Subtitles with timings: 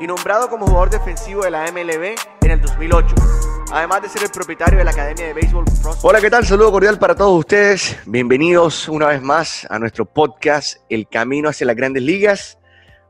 [0.00, 3.14] y nombrado como jugador defensivo de la MLB en el 2008.
[3.70, 5.64] Además de ser el propietario de la Academia de Béisbol
[6.02, 6.46] Hola, ¿qué tal?
[6.46, 7.98] Saludo cordial para todos ustedes.
[8.06, 12.58] Bienvenidos una vez más a nuestro podcast El Camino hacia las Grandes Ligas.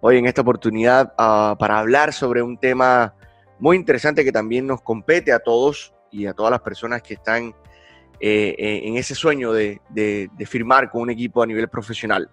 [0.00, 3.14] Hoy en esta oportunidad uh, para hablar sobre un tema
[3.61, 7.55] muy interesante que también nos compete a todos y a todas las personas que están
[8.19, 9.80] eh, eh, en ese sueño de,
[10.45, 12.28] firmar con un equipo a nivel profesional.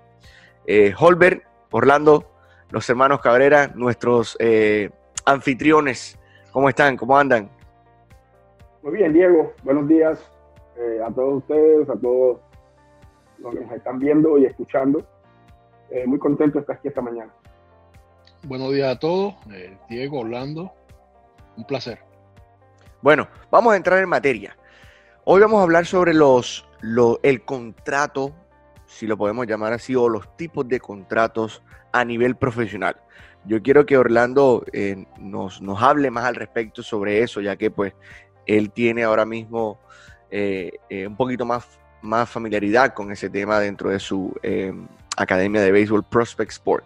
[0.66, 2.37] Eh, Holbert, Orlando,
[2.70, 4.89] los hermanos Cabrera, nuestros eh,
[5.25, 6.17] anfitriones.
[6.52, 6.98] ¿Cómo están?
[6.98, 7.49] ¿Cómo andan?
[8.81, 9.53] Muy bien, Diego.
[9.64, 10.19] Buenos días
[10.77, 12.39] eh, a todos ustedes, a todos
[13.39, 15.05] los que nos están viendo y escuchando.
[15.89, 17.31] Eh, muy contento de estar aquí esta mañana.
[18.44, 19.33] Buenos días a todos.
[19.52, 20.72] Eh, Diego, Orlando,
[21.55, 21.99] un placer.
[23.02, 24.58] Bueno, vamos a entrar en materia.
[25.23, 28.33] Hoy vamos a hablar sobre los, lo, el contrato,
[28.86, 31.64] si lo podemos llamar así, o los tipos de contratos
[32.00, 32.95] a nivel profesional.
[33.45, 37.72] Yo quiero que Orlando eh, nos, nos, hable más al respecto sobre eso, ya que
[37.72, 37.94] pues
[38.45, 39.80] él tiene ahora mismo
[40.30, 44.34] eh, eh, un poquito más, más familiaridad con ese tema dentro de su
[45.16, 46.86] Academia de Béisbol Prospect Sport.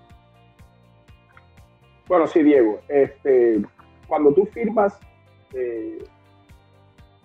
[2.07, 2.79] Bueno, sí, Diego.
[2.87, 3.61] Este,
[4.07, 4.97] cuando tú firmas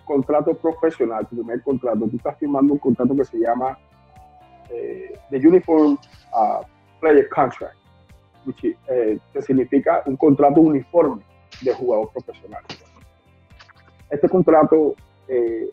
[0.04, 3.78] contrato profesional, tu primer contrato, tú estás firmando un contrato que se llama
[5.30, 5.98] The Uniform
[6.32, 6.64] uh,
[7.00, 7.76] Player Contract,
[8.44, 11.22] which, eh, que significa un contrato uniforme
[11.60, 12.62] de jugador profesional.
[14.10, 14.94] Este contrato
[15.28, 15.68] eh,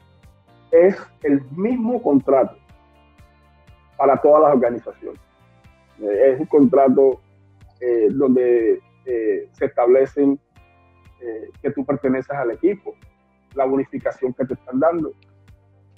[0.72, 2.56] es el mismo contrato
[3.98, 5.20] para todas las organizaciones.
[6.02, 7.20] Eh, es un contrato
[8.12, 10.40] donde se establecen
[11.62, 12.96] que tú perteneces al equipo,
[13.56, 15.12] la bonificación que te están dando.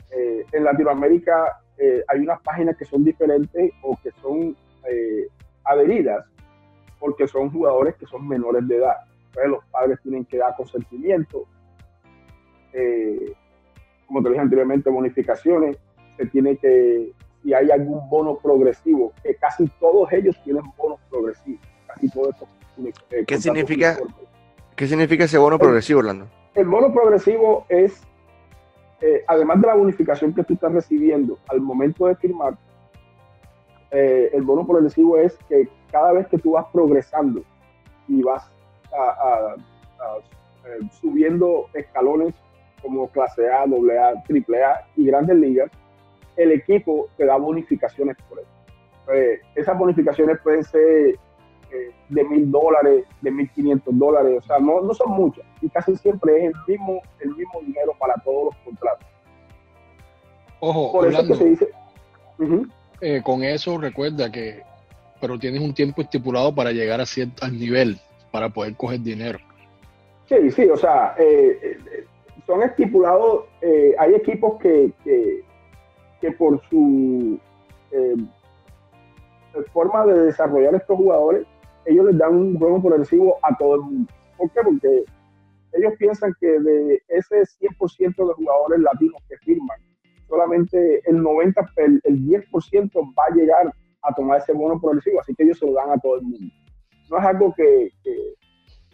[0.10, 1.60] en Latinoamérica
[2.08, 4.58] hay unas páginas que son diferentes o que son
[4.90, 5.28] eh,
[5.64, 6.26] adheridas
[7.00, 8.96] porque son jugadores que son menores de edad.
[9.28, 11.46] Entonces los padres tienen que dar consentimiento.
[12.74, 13.34] Eh,
[14.08, 15.78] como te dije anteriormente, bonificaciones.
[16.18, 17.12] Se tiene que,
[17.44, 21.60] si hay algún bono progresivo, que casi todos ellos tienen bonos progresivos.
[21.88, 22.50] Casi todos estos,
[23.12, 23.98] eh, ¿Qué, significa,
[24.76, 26.28] ¿Qué significa ese bono progresivo, Orlando?
[26.54, 28.02] El bono progresivo es,
[29.02, 32.58] eh, además de la bonificación que tú estás recibiendo al momento de firmar,
[33.96, 37.42] eh, el bono progresivo es que cada vez que tú vas progresando
[38.10, 38.52] y vas
[38.92, 40.18] a, a, a,
[40.68, 42.34] eh, subiendo escalones
[42.82, 45.72] como clase A, doble A, triple A y grandes ligas,
[46.36, 48.50] el equipo te da bonificaciones por eso.
[49.14, 51.18] Eh, esas bonificaciones pueden ser
[51.72, 55.70] eh, de mil dólares, de mil quinientos dólares, o sea, no, no son muchas y
[55.70, 59.08] casi siempre es el mismo, el mismo dinero para todos los contratos.
[60.60, 61.70] Ojo, por eso que se dice.
[62.40, 64.62] Uh -huh eh, con eso recuerda que,
[65.22, 68.00] pero tienes un tiempo estipulado para llegar a cierto nivel
[68.32, 69.40] para poder coger dinero.
[70.28, 71.78] Sí, sí, o sea, eh,
[72.46, 75.44] son estipulados, eh, hay equipos que, que,
[76.22, 77.40] que por su
[77.92, 78.16] eh,
[79.72, 81.46] forma de desarrollar estos jugadores,
[81.86, 84.14] ellos les dan un juego progresivo a todo el mundo.
[84.38, 84.60] ¿Por qué?
[84.64, 85.06] Porque
[85.74, 89.80] ellos piensan que de ese 100% de jugadores latinos que firman,
[90.28, 95.34] solamente el 90, el, el 10% va a llegar a tomar ese bono progresivo, así
[95.36, 96.54] que ellos se lo dan a todo el mundo.
[97.10, 98.34] No es algo que, que,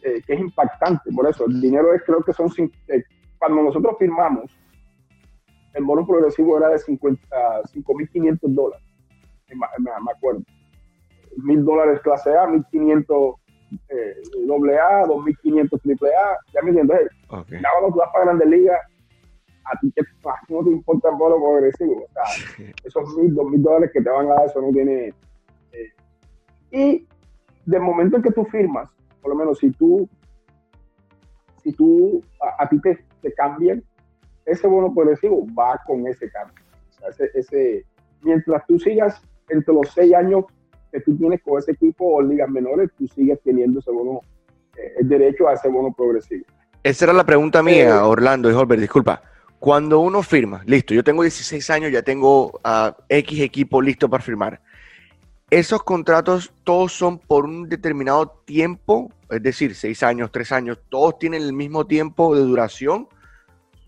[0.03, 2.49] eh, que es impactante, por eso el dinero es, creo que son,
[2.87, 3.03] eh,
[3.37, 4.51] cuando nosotros firmamos,
[5.73, 8.85] el bono progresivo era de 5.500 dólares,
[9.49, 10.41] me, me, acuerdo.
[11.37, 13.35] 1.000 dólares clase A, 1.500
[13.89, 14.15] eh,
[14.45, 17.07] doble A, 2.500 triple A, ya me entiendes.
[17.29, 17.61] Okay.
[17.61, 18.79] Ya cuando tú vas para Grandes Ligas,
[19.65, 20.01] a ti que
[20.49, 22.03] no te importa el bono progresivo.
[22.03, 25.13] O sea, esos mil, dos mil dólares que te van a dar, eso no tiene.
[25.71, 25.89] Eh.
[26.71, 27.07] Y
[27.65, 28.89] de momento en que tú firmas,
[29.21, 30.07] por lo menos si tú,
[31.63, 33.83] si tú, a, a ti te, te, cambian,
[34.45, 36.63] ese bono progresivo va con ese cambio.
[36.89, 37.85] O sea, ese, ese,
[38.21, 40.45] mientras tú sigas entre los seis años
[40.91, 44.21] que tú tienes con ese equipo o ligas menores, tú sigues teniendo ese bono,
[44.75, 46.45] eh, el derecho a ese bono progresivo.
[46.83, 49.21] Esa era la pregunta mía, eh, Orlando y Holbert, disculpa
[49.61, 54.23] cuando uno firma, listo, yo tengo 16 años, ya tengo uh, X equipo listo para
[54.23, 54.59] firmar.
[55.51, 61.19] esos contratos todos son por un determinado tiempo, es decir, seis años, tres años, todos
[61.19, 63.07] tienen el mismo tiempo de duración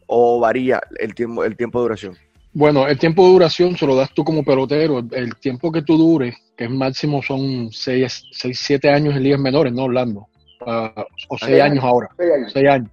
[0.05, 2.17] o varía el tiempo, el tiempo de duración.
[2.53, 4.99] Bueno, el tiempo de duración se lo das tú como pelotero.
[5.09, 9.73] El tiempo que tú dures, que es máximo son 6, 7 años en ligas menores,
[9.73, 10.27] no Orlando.
[10.67, 12.09] o 6 años, ahora.
[12.53, 12.91] 6 años.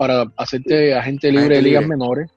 [0.00, 2.30] Para hacerte agente libre de ligas menores.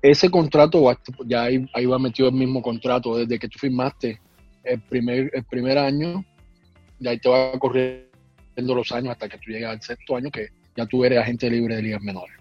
[0.00, 0.82] Ese contrato,
[1.26, 3.18] ya ahí, ahí, va metido el mismo contrato.
[3.18, 4.18] Desde que tú firmaste
[4.64, 6.24] el primer, el primer año,
[6.98, 8.08] y ahí te va corriendo
[8.56, 11.76] los años hasta que tú llegas al sexto año, que ya tú eres agente libre
[11.76, 12.34] de ligas menores.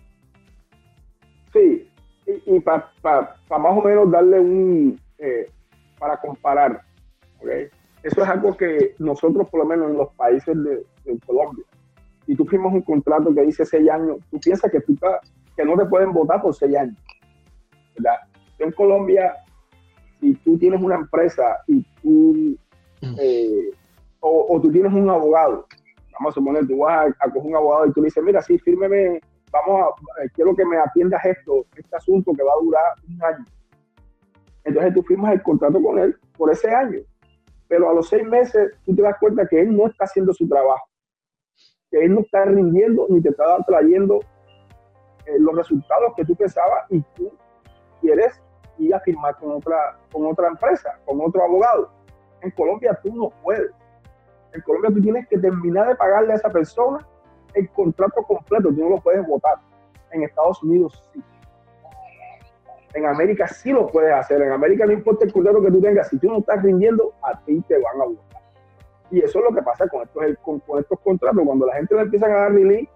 [1.51, 1.90] Sí,
[2.25, 2.90] y, para
[3.50, 5.50] más o menos darle un, eh,
[6.00, 6.81] para comparar,
[8.04, 10.86] eso es algo que nosotros, por lo menos en los países de,
[11.25, 11.66] Colombia,
[12.25, 14.98] si tú firmas un contrato que dice seis años, tú piensas que, tú,
[15.56, 16.98] que no te pueden votar por seis años.
[17.98, 18.19] ¿verdad?
[18.60, 19.33] En Colombia,
[20.19, 22.57] si tú tienes una empresa y tú,
[23.01, 23.16] mm.
[23.19, 23.72] eh,
[24.19, 25.68] o, tú tienes un abogado,
[26.13, 28.42] vamos a suponer, tú vas a, a, coger un abogado y tú le dices, mira,
[28.42, 29.22] sí, fírmeme
[29.56, 33.24] vamos a, eh, quiero que me atiendas esto, este asunto que va a durar un
[33.24, 33.45] año.
[34.63, 37.00] Entonces tú firmas el contrato con él por ese año.
[37.68, 40.48] Pero a los seis meses tú te das cuenta que él no está haciendo su
[40.48, 40.88] trabajo,
[41.95, 44.19] que él no está rindiendo ni te está trayendo
[45.25, 47.31] eh, los resultados que tú pensabas y tú
[48.01, 48.42] quieres
[48.77, 51.89] ir a firmar con otra, con otra empresa, con otro abogado.
[52.42, 53.71] En Colombia tú no puedes.
[54.51, 57.07] En Colombia tú tienes que terminar de pagarle a esa persona
[57.53, 59.56] el contrato completo, tú no lo puedes votar.
[60.12, 61.24] En Estados Unidos sí.
[62.94, 64.41] En América sí lo puedes hacer.
[64.41, 67.39] En América no importa el contrato que tú tengas, si tú no estás rindiendo, a
[67.45, 68.35] ti te van a votar.
[69.12, 71.42] Y eso es lo que pasa con estos, con, estos contratos.
[71.46, 72.90] Cuando la gente le empieza a dar release,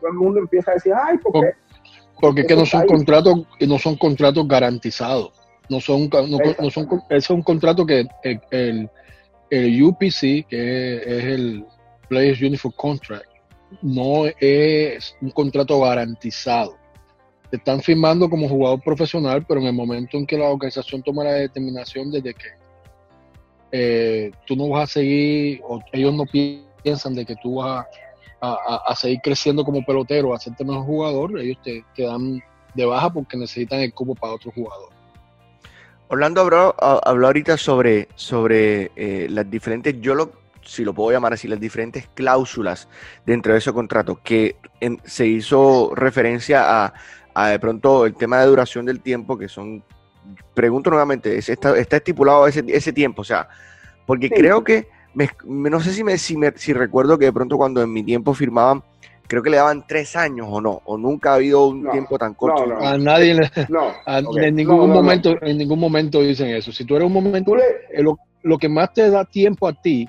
[0.00, 1.52] todo el mundo empieza a decir, ay, ¿por qué?
[2.20, 5.32] Porque es que no son contratos, no son contratos garantizados.
[5.68, 8.90] No son, no, son, es un contrato que el,
[9.50, 11.66] el, UPC, que es el
[12.08, 13.26] Players Uniform Contract,
[13.82, 16.76] no es un contrato garantizado.
[17.50, 21.24] Te están firmando como jugador profesional, pero en el momento en que la organización toma
[21.24, 22.34] la determinación de que
[23.72, 27.86] eh, tú no vas a seguir, o ellos no piensan de que tú vas
[28.40, 32.42] a, seguir creciendo como pelotero, a hacerte mejor jugador, ellos te, dan
[32.74, 34.90] de baja porque necesitan el cubo para otro jugador.
[36.08, 40.30] Orlando habló, habló ahorita sobre, sobre eh, las diferentes, yo lo,
[40.66, 42.88] si lo puedo llamar así, las diferentes cláusulas
[43.24, 44.56] dentro de ese contrato, que
[45.04, 46.92] se hizo referencia
[47.34, 49.82] a, de pronto el tema de duración del tiempo, que son,
[50.54, 53.22] pregunto nuevamente, ¿está, está estipulado ese, ese tiempo?
[53.22, 53.48] O sea,
[54.06, 54.88] porque creo que,
[55.44, 58.82] no sé si, me, si, si recuerdo que de pronto cuando en mi tiempo firmaban,
[59.26, 62.34] creo que le daban tres años o no, o nunca ha habido un tiempo tan
[62.34, 62.64] corto.
[62.80, 63.50] a nadie le,
[64.46, 66.72] en ningún momento, en ningún momento dicen eso.
[66.72, 70.06] Si tú eres un momento, eh, lo, lo, que más te da tiempo a ti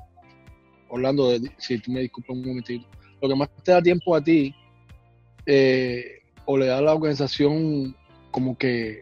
[0.90, 2.86] Orlando, si tú me disculpas un momentito,
[3.22, 4.54] lo que más te da tiempo a ti,
[5.46, 7.96] eh, o le da a la organización
[8.31, 9.02] como que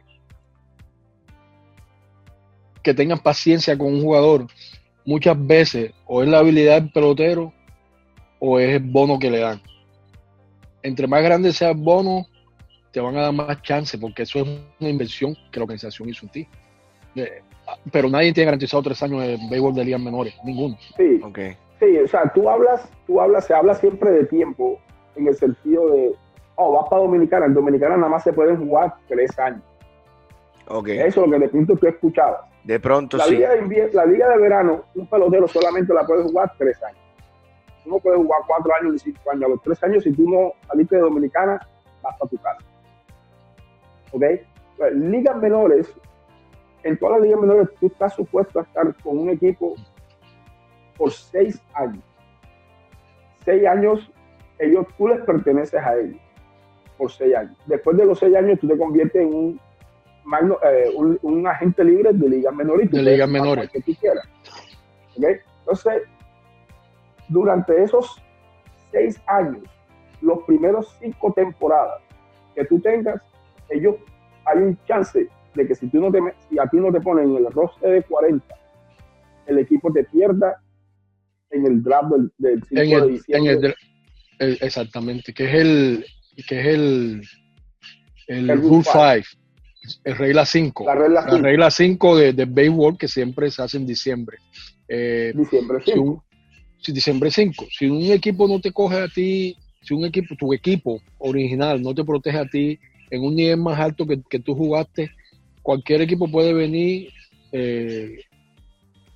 [2.85, 4.45] que tengan paciencia con un jugador,
[5.05, 7.51] muchas veces o es la habilidad del pelotero
[8.39, 9.59] o es el bono que le dan.
[10.83, 12.27] Entre más grande sea el bono,
[12.91, 14.47] te van a dar más chance porque eso es
[14.79, 16.47] una inversión que la organización hizo en ti.
[17.91, 20.77] Pero nadie tiene garantizado tres años de béisbol de ligas menores, ninguno.
[20.95, 21.57] Sí, okay.
[21.79, 24.79] Sí, o sea, tú hablas, tú hablas, se habla siempre de tiempo
[25.15, 26.13] en el sentido de,
[26.53, 29.63] oh, vas para Dominicana, en Dominicana nada más se pueden jugar tres años.
[30.67, 30.99] Okay.
[30.99, 32.54] Eso es lo que de pronto tú escuchabas.
[32.65, 33.35] De pronto la sí.
[33.35, 36.99] Liga de la liga de verano, un pelotero solamente la puede jugar tres años.
[37.83, 39.43] Tú no puedes jugar cuatro años ni cinco años.
[39.43, 41.59] A los tres años, si tú no saliste de Dominicana,
[42.01, 42.65] vas a tu casa.
[44.11, 44.23] ¿Ok?
[44.77, 45.93] Pues, ligas menores,
[46.81, 49.75] en todas las ligas menores, tú estás supuesto a estar con un equipo
[50.97, 52.03] por seis años.
[53.43, 54.11] Seis años,
[54.57, 56.19] ellos, tú les perteneces a ellos
[56.97, 57.55] por seis años.
[57.67, 59.61] Después de los seis años, tú te conviertes en un,
[60.63, 60.89] eh,
[61.21, 62.89] un, agente libre de ligas menores.
[62.89, 63.69] De ligas menores.
[63.69, 64.27] Que tú quieras.
[65.15, 66.03] Entonces,
[67.29, 68.21] durante esos
[68.91, 69.63] seis años,
[70.21, 72.01] los primeros cinco temporadas
[72.55, 73.21] que tú tengas,
[73.69, 73.95] ellos
[74.45, 77.35] hay un chance de que si, tú no te, si a ti no te ponen
[77.35, 78.45] en el roster de 40,
[79.47, 80.61] el equipo te pierda
[81.51, 83.75] en el draft del, 5 de diciembre.
[84.39, 86.05] exactamente, que es el
[86.47, 87.21] que es el,
[88.27, 88.99] el, Rule 5,
[90.03, 90.85] el regla 5.
[90.85, 90.95] La
[91.37, 94.37] regla 5, de, de béisbol que siempre se hace en diciembre.
[94.87, 96.23] Eh, diciembre 5.
[96.81, 97.67] Si, diciembre 5.
[97.69, 101.93] Si un equipo no te coge a ti, si un equipo, tu equipo original no
[101.93, 105.11] te protege a ti en un nivel más alto que, que tú jugaste,
[105.61, 107.11] cualquier equipo puede venir
[107.57, 108.19] eh,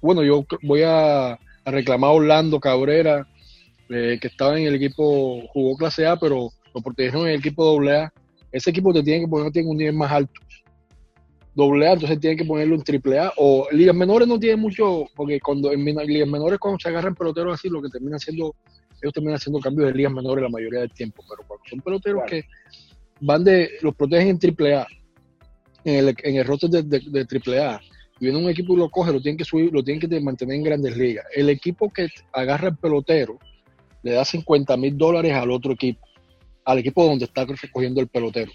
[0.02, 3.28] bueno, yo voy a, reclamar a Orlando Cabrera,
[3.90, 7.80] eh, que estaba en el equipo, jugó clase A, pero lo protegieron en el equipo
[7.80, 8.12] AA.
[8.52, 10.40] Ese equipo te tiene que poner tiene un nivel más alto.
[11.60, 13.34] Doble A, entonces tienen que ponerlo en triple A.
[13.38, 17.54] O ligas menores no tienen mucho, porque cuando en ligas menores cuando se agarran peloteros
[17.54, 18.56] así, lo que termina haciendo,
[19.02, 21.24] ellos terminan haciendo cambios de ligas menores la mayoría del tiempo.
[21.30, 22.44] Pero cuando son peloteros que
[23.22, 24.88] van de, los protegen en triple A,
[25.84, 27.80] en el, en el roster de, de, de triple A,
[28.20, 30.56] y viene un equipo y lo coge, lo tienen que subir, lo tienen que mantener
[30.56, 31.26] en grandes ligas.
[31.36, 33.40] El equipo que agarra el pelotero
[34.04, 36.06] le da 50 mil dólares al otro equipo,
[36.66, 38.52] al equipo donde está recogiendo el pelotero.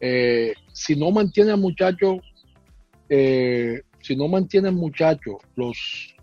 [0.00, 2.18] Eh, si no mantiene al muchacho,
[3.08, 6.16] eh, si no mantiene al muchacho los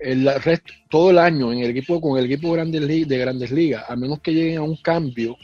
[0.00, 3.50] el resto, todo el año en el equipo con el equipo de grandes, de grandes
[3.50, 5.36] ligas, a menos que lleguen a un cambio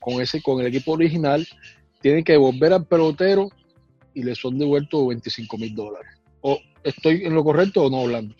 [0.00, 1.46] con ese con el equipo original,
[2.00, 3.48] tienen que volver al pelotero
[4.14, 6.10] y le son devueltos 25 mil dólares.
[6.40, 8.34] ¿O estoy en lo correcto o no hablando?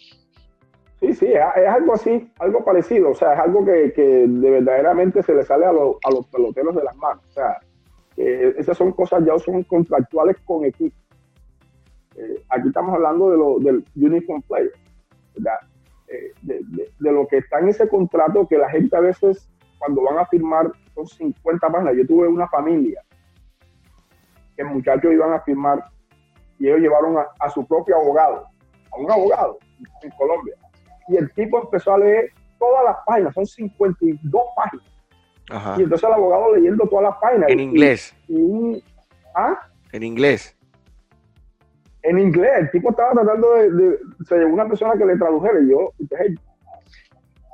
[1.01, 3.11] Sí, sí, es, algo así, algo parecido.
[3.11, 6.85] O sea, es algo que, de verdaderamente se le sale a, a, los peloteros de
[6.85, 7.23] las manos.
[7.29, 7.59] O sea,
[8.17, 10.97] esas son cosas ya son contractuales con equipo.
[12.17, 14.73] Eh, aquí estamos hablando de lo, del uniform player.
[16.07, 16.61] Eh, de,
[17.01, 20.27] de, lo que está en ese contrato que la gente a veces cuando van a
[20.27, 21.95] firmar son 50 páginas.
[21.97, 23.03] Yo tuve una familia
[24.57, 25.85] que muchachos iban a firmar
[26.59, 28.47] y ellos llevaron a, su propio abogado,
[28.93, 29.59] a un abogado
[30.03, 30.55] en Colombia.
[31.09, 31.99] Y el tipo empezó a
[32.59, 34.87] todas las páginas, son 52 páginas.
[35.51, 37.51] Y entonces el abogado leyendo todas las páginas.
[37.51, 38.15] En inglés.
[39.35, 39.69] ¿ah?
[39.93, 40.57] En inglés.
[42.03, 42.51] En inglés.
[42.61, 45.93] El tipo estaba tratando de, se llevó una persona que le tradujera y yo,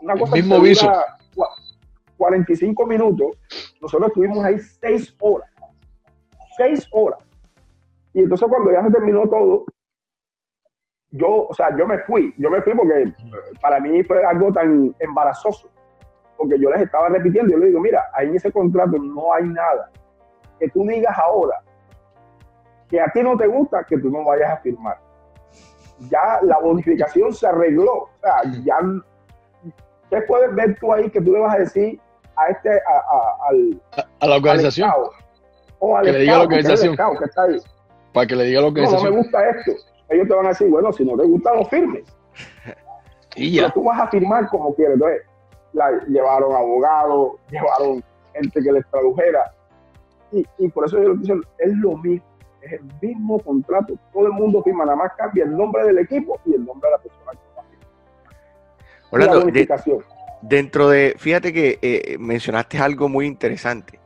[0.02, 0.90] una cosa el mismo viso.
[2.16, 3.38] 45 minutos,
[3.80, 5.50] nosotros estuvimos ahí 6 horas
[6.60, 7.18] seis horas.
[8.12, 9.64] Y entonces cuando ya se terminó todo,
[11.12, 13.12] yo, o sea, yo me fui, yo me fui porque
[13.60, 15.70] para mí fue algo tan embarazoso,
[16.40, 19.44] porque yo les estaba repitiendo, yo le digo, mira, ahí en ese contrato no hay
[19.44, 19.90] nada
[20.58, 21.60] que tú digas ahora
[22.88, 24.98] que a ti no te gusta, que tú no vayas a firmar.
[26.08, 28.78] Ya la bonificación se arregló, o sea, ya,
[30.08, 32.00] ¿qué puedes ver tú ahí que tú le vas a decir
[32.36, 34.90] a este, a, a, la organización?
[36.02, 36.96] que le diga la organización.
[38.14, 39.72] Para que le diga lo que no, no me gusta esto.
[40.08, 42.04] Ellos te van a decir, bueno, si no te gusta, no firmes.
[43.36, 43.62] y ya.
[43.64, 44.94] Pero tú vas a firmar como quieres.
[44.94, 45.29] Entonces,
[45.72, 48.02] la, llevaron abogados, llevaron
[48.34, 49.52] gente que les tradujera.
[50.32, 52.24] Y, y por eso yo lo dicen, es lo mismo.
[52.62, 53.94] Es el mismo contrato.
[54.12, 56.96] Todo el mundo firma, nada más cambia el nombre del equipo y el nombre de
[56.96, 57.50] la persona que
[60.42, 64.00] dentro de, fíjate que eh, mencionaste algo muy interesante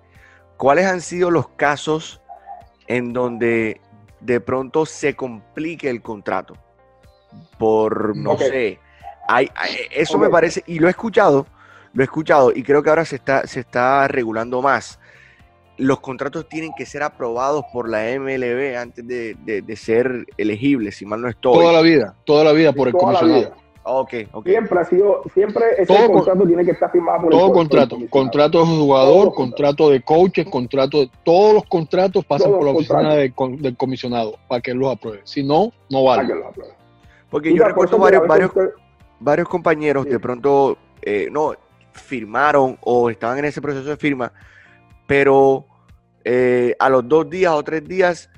[0.57, 2.21] ¿cuáles han sido los casos
[2.87, 3.81] en donde
[4.21, 6.57] de pronto se complique el contrato?
[7.59, 8.79] Por, no sé,
[9.29, 9.51] hay,
[9.91, 11.47] eso me parece, y lo he escuchado,
[11.95, 14.99] lo he escuchado, y creo que ahora se está, se está regulando más.
[15.77, 21.21] Los contratos tienen que ser aprobados por la MLB antes de, ser elegibles, si mal
[21.21, 21.55] no estoy.
[21.55, 23.65] Toda la vida, toda la vida por el comisionado.
[23.87, 28.61] Okay, Siempre ha sido, siempre ese contrato tiene que estar firmado por todo contrato, contrato
[28.61, 33.77] de jugador, contrato de coaches, contrato de todos los contratos pasan por la oficina del
[33.77, 35.21] comisionado para que los apruebe.
[35.25, 36.35] Si no, no vale.
[37.29, 38.53] Porque yo recuerdo varios, varios,
[39.21, 41.53] varios compañeros de pronto eh, no
[41.95, 44.33] firmaron o estaban en ese proceso de firma,
[45.07, 45.67] pero
[46.25, 48.31] eh, a los dos días o tres días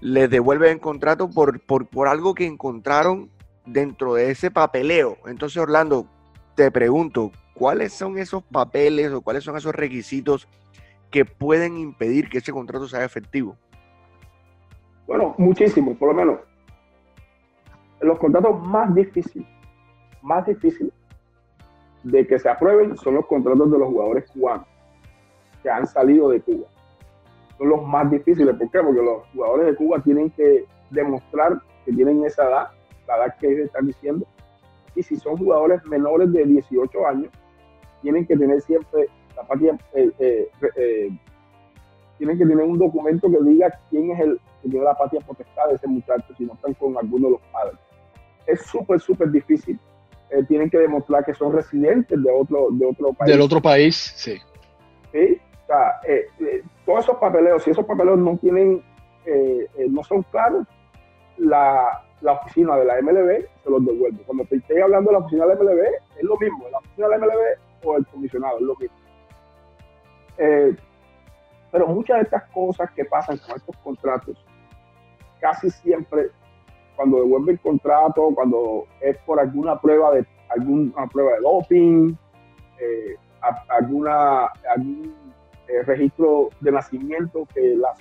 [0.00, 3.30] les devuelven el contrato por, por, por algo que encontraron
[3.64, 5.18] dentro de ese papeleo.
[5.26, 6.06] Entonces, Orlando,
[6.54, 10.48] te pregunto, ¿cuáles son esos papeles o cuáles son esos requisitos
[11.10, 13.56] que pueden impedir que ese contrato sea efectivo?
[15.06, 16.40] Bueno, muchísimos, por lo menos.
[18.00, 19.48] Los contratos más difíciles,
[20.20, 20.92] más difíciles
[22.06, 24.66] de que se aprueben son los contratos de los jugadores cubanos
[25.62, 26.68] que han salido de Cuba.
[27.58, 28.54] Son los más difíciles.
[28.54, 28.78] ¿Por qué?
[28.80, 32.68] Porque los jugadores de Cuba tienen que demostrar que tienen esa edad
[33.08, 34.26] la edad que ellos están diciendo.
[34.94, 37.30] Y si son jugadores menores de 18 años,
[38.02, 41.10] tienen que tener siempre la patria, eh, eh, eh,
[42.18, 45.68] tienen que tener un documento que diga quién es el que tiene la patria potestad
[45.68, 47.78] de ese muchacho, si no están con alguno de los padres.
[48.46, 49.78] Es súper, súper difícil.
[50.48, 53.32] Tienen que demostrar que son residentes de otro, de otro país.
[53.32, 54.38] Del otro país, sí.
[55.12, 56.00] Sí, o sea,
[56.84, 58.82] todos esos papeleos, si esos papeleos no tienen,
[59.88, 60.66] no son claros,
[61.38, 64.22] la, la oficina de la MLB se los devuelve.
[64.24, 65.80] Cuando te estoy hablando de la oficina de la MLB,
[66.18, 68.96] es lo mismo, la oficina de la MLB o el comisionado, es lo mismo.
[70.38, 70.76] Eh,
[71.70, 74.36] pero muchas de estas cosas que pasan con estos contratos,
[75.40, 76.30] casi siempre
[76.96, 82.14] cuando devuelve el contrato, cuando es por alguna prueba de alguna prueba de doping,
[82.80, 83.16] eh,
[83.68, 85.14] alguna algún
[85.68, 87.98] eh, registro de nacimiento que las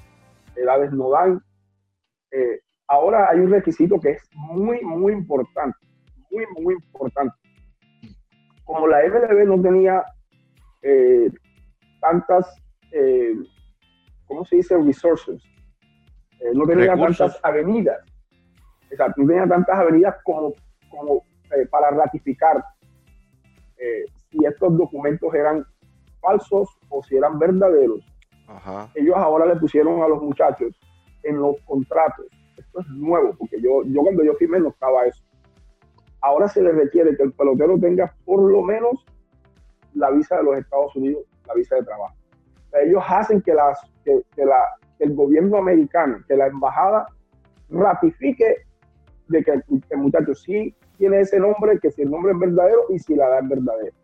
[0.55, 1.41] edades no dan.
[2.31, 5.77] Eh, ahora hay un requisito que es muy, muy importante,
[6.31, 7.35] muy, muy importante.
[8.63, 10.03] Como la MLB no tenía
[11.99, 12.55] tantas,
[14.27, 14.77] ¿cómo se dice?
[14.77, 15.43] Resources.
[16.53, 17.99] no tenía tantas avenidas
[18.95, 20.53] Exacto, no tenía tantas avenidas como,
[20.89, 22.63] como eh, para ratificar
[23.77, 25.65] eh, si estos documentos eran
[26.21, 27.99] falsos o si eran verdaderos.
[28.93, 30.79] Ellos ahora le pusieron a los muchachos
[31.23, 32.25] en los contratos.
[32.55, 35.21] Esto es nuevo, porque yo, yo cuando yo firmé no estaba eso.
[36.21, 39.05] Ahora se le requiere que el pelotero tenga por lo menos
[39.93, 42.15] la visa de los Estados Unidos, la visa de trabajo.
[42.81, 44.55] ellos hacen que, las, que, la,
[44.97, 47.07] que el gobierno americano, que la embajada
[47.69, 48.64] ratifique
[49.27, 52.99] de que el, muchacho sí tiene ese nombre, que si el nombre es verdadero y
[52.99, 53.95] si la edad es verdadera.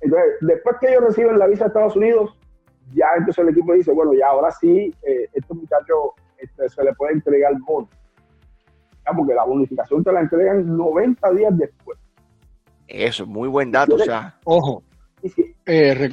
[0.00, 2.36] Entonces, después que ellos reciben la visa de Estados Unidos,
[2.94, 6.92] ya entonces el equipo dice, bueno, ya ahora sí, eh, este muchacho este, se le
[6.94, 7.88] puede entregar el bono.
[9.16, 11.98] porque la bonificación te la entregan 90 días después.
[12.88, 14.36] Eso, muy buen dato, o sea.
[14.44, 14.82] Ojo.
[15.66, 16.12] Eh,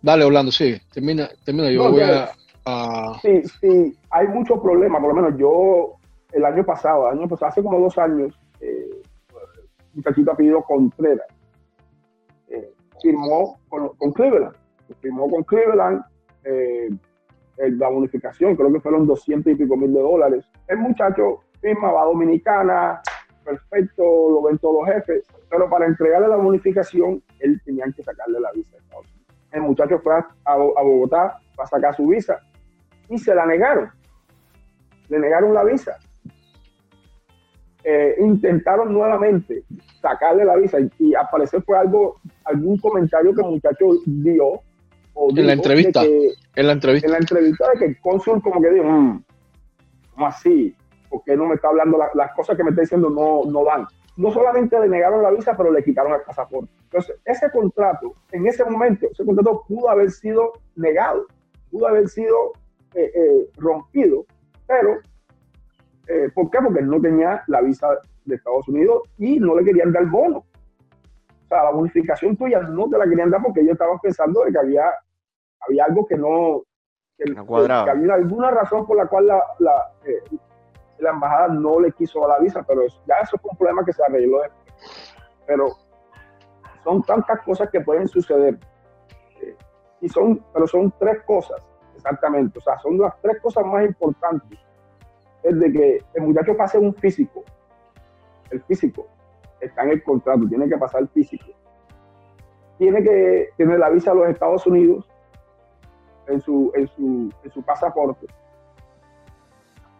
[0.00, 2.30] dale, Orlando, sí, termina, termina, yo voy a,
[2.64, 3.18] a...
[3.20, 5.98] Sí, sí, hay muchos problemas, por lo menos yo
[6.32, 8.90] el año pasado, año pasado hace como dos años, eh,
[9.30, 11.26] un muchachito pedido Contreras
[12.48, 14.56] eh, firmó con, Cleveland.
[15.00, 16.02] Firmó con Cleveland
[16.44, 16.88] eh,
[17.56, 20.44] la bonificación, creo que fueron 200 y pico mil de dólares.
[20.68, 23.02] El muchacho firma, va a Dominicana,
[23.44, 28.40] perfecto, lo ven todos los jefes, pero para entregarle la bonificación, él tenían que sacarle
[28.40, 28.76] la visa
[29.50, 32.40] El muchacho fue a Bogotá para sacar su visa
[33.08, 33.90] y se la negaron.
[35.08, 35.98] Le negaron la visa
[37.84, 39.64] eh, intentaron nuevamente
[40.00, 44.60] sacarle la visa y, aparecer parecer fue algo, algún comentario que el muchacho dio.
[45.36, 46.02] en la entrevista.
[46.04, 47.06] en la entrevista.
[47.06, 49.24] En la entrevista de que el cónsul como que dijo, mm,
[50.14, 50.74] ¿cómo así?
[51.08, 53.86] Porque no me está hablando, las cosas que me está diciendo no, no van.
[54.16, 56.70] No solamente le negaron la visa, pero le quitaron el pasaporte.
[56.84, 61.26] Entonces, ese contrato, en ese momento, ese contrato pudo haber sido negado,
[61.70, 62.52] pudo haber sido
[62.94, 64.26] eh, eh, rompido,
[64.66, 65.00] pero
[66.08, 66.58] eh, ¿Por qué?
[66.62, 67.88] Porque él no tenía la visa
[68.24, 70.38] de Estados Unidos y no le querían dar bono.
[70.38, 74.52] O sea, la bonificación tuya no te la querían dar porque ellos estaban pensando de
[74.52, 74.84] que había,
[75.60, 76.62] había algo que no...
[77.16, 80.22] Que, había alguna razón por la cual la, la, eh,
[80.98, 84.02] la, embajada no le quiso la visa, pero ya eso fue un problema que se
[84.02, 84.62] arregló después.
[85.46, 85.68] Pero
[86.82, 88.58] son tantas cosas que pueden suceder.
[89.40, 89.56] Eh,
[90.00, 91.62] y son, pero son tres cosas,
[91.94, 92.58] exactamente.
[92.58, 94.58] O sea, son las tres cosas más importantes
[95.42, 97.42] es de que el muchacho pase un físico.
[98.50, 99.06] El físico
[99.60, 101.46] está en el contrato, tiene que pasar el físico.
[102.78, 105.08] Tiene que tener la visa a los Estados Unidos
[106.26, 108.26] en su, en su, pasaporte.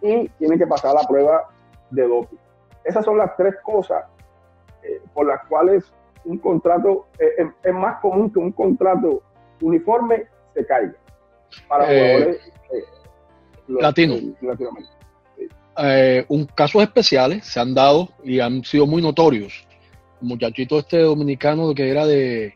[0.00, 1.48] Y tiene que pasar la prueba
[1.90, 2.38] de doping.
[2.84, 4.04] Esas son las tres cosas
[4.82, 5.92] eh, por las cuales
[6.24, 9.22] un contrato eh, es, más común que un contrato
[9.60, 10.94] uniforme se caiga
[11.68, 12.52] para eh, jugadores
[13.68, 14.92] latinos.
[15.78, 19.66] Eh, un, casos especiales se han dado y han sido muy notorios.
[20.20, 22.54] Un muchachito este dominicano que era de,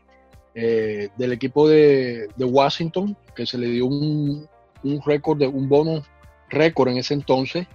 [0.55, 4.47] eh, del equipo de, Washington, que se le dio un,
[4.83, 6.03] un récord, de, un bono
[6.49, 7.67] récord en ese entonces.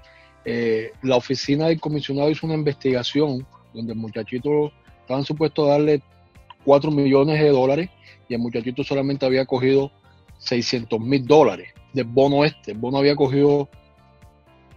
[0.44, 6.02] Eh, la oficina del comisionado hizo una investigación donde el muchachito estaban supuestos a darle
[6.64, 7.90] 4 millones de dólares
[8.28, 9.92] y el muchachito solamente había cogido
[10.38, 12.72] 600 mil dólares del bono este.
[12.72, 13.68] El bono había cogido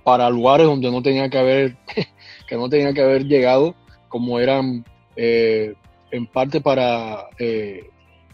[0.06, 1.76] para lugares donde no tenía que haber,
[2.48, 3.76] que no tenía que haber llegado,
[4.08, 5.74] como eran eh,
[6.12, 7.89] en parte para eh,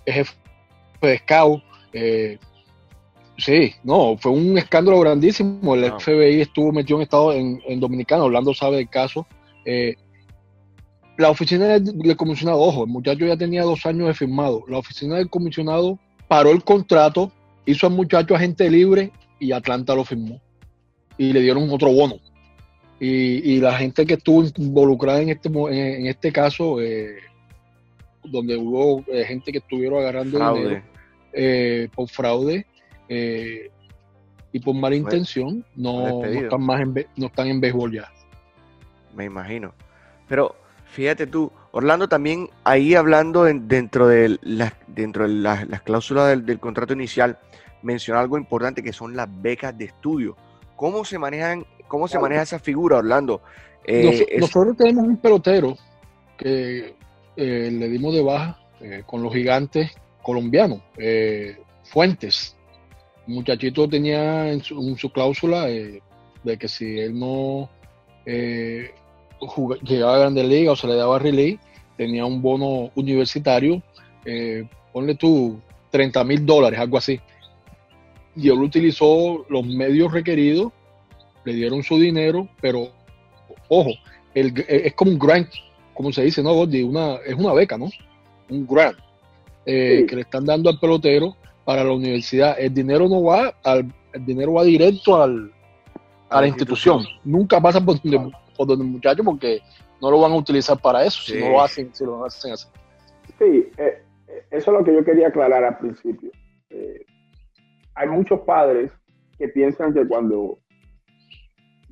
[0.05, 0.35] jefe
[1.01, 1.63] de scout.
[1.93, 2.37] Eh,
[3.37, 5.73] sí, no, fue un escándalo grandísimo.
[5.73, 9.25] El FBI estuvo metido en Estado en, en Dominicana, Orlando sabe del caso.
[9.63, 9.95] Eh,
[11.17, 14.65] la oficina del, comisionado, ojo, el muchacho ya tenía dos años de firmado.
[14.67, 17.31] La oficina del comisionado paró el contrato,
[17.65, 20.41] hizo al muchacho agente libre y Atlanta lo firmó
[21.21, 22.15] y le dieron otro bono.
[22.99, 27.17] Y, la gente que estuvo involucrada en este, en este caso, eh,
[28.23, 30.83] donde hubo eh, gente que estuvieron agarrando dinero
[31.33, 32.65] eh, por fraude
[33.07, 38.11] y por mala intención, no, están más en, no están en béisbol ya.
[39.15, 39.75] Me imagino.
[40.27, 40.55] Pero
[40.85, 46.59] fíjate tú, Orlando también ahí hablando dentro de, las, dentro de las, cláusulas del, del,
[46.59, 47.37] contrato inicial,
[47.83, 50.35] menciona algo importante que son las becas de estudio.
[50.81, 53.39] ¿Cómo se manejan, cómo se maneja esa figura, Orlando?
[53.85, 55.77] Eh, nosotros tenemos un pelotero
[56.35, 56.95] que
[57.35, 59.91] eh, le dimos de baja eh, con los gigantes
[60.23, 60.81] colombianos,
[61.83, 62.57] Fuentes.
[63.27, 67.69] El muchachito tenía en su, cláusula de que si él no
[68.25, 71.59] llegaba a Grande Liga o se le daba relay,
[71.95, 73.83] tenía un bono universitario,
[74.91, 77.21] ponle tú 30 mil dólares, algo así.
[78.35, 80.71] Y él utilizó los medios requeridos,
[81.43, 82.89] le dieron su dinero, pero
[83.67, 83.91] ojo,
[84.33, 85.49] el, es como un grant,
[85.93, 87.89] como se dice, ¿no, Una, es una beca, ¿no?
[88.49, 88.97] Un grant
[89.65, 92.55] eh, que le están dando al pelotero para la universidad.
[92.59, 95.51] El dinero no va al, el dinero va directo al,
[96.29, 97.03] a la institución.
[97.23, 99.61] Nunca pasa por donde, por donde el muchacho porque
[100.01, 102.67] no lo van a utilizar para eso, si no lo hacen, si lo hacen así.
[103.37, 104.03] Sí, eh,
[104.49, 106.31] eso es lo que yo quería aclarar al principio.
[106.69, 107.05] Eh,
[108.01, 108.91] hay muchos padres
[109.37, 110.59] que piensan que cuando o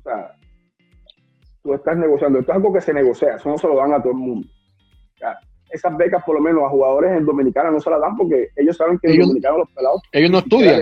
[0.02, 0.32] sea,
[1.62, 4.02] tú estás negociando, esto es algo que se negocia, eso no se lo dan a
[4.02, 4.48] todo el mundo.
[5.70, 8.76] esas becas, por lo menos a jugadores en Dominicana, no se las dan porque ellos
[8.76, 10.02] saben que ellos, en Dominicana los pelados.
[10.10, 10.80] Ellos no estudian.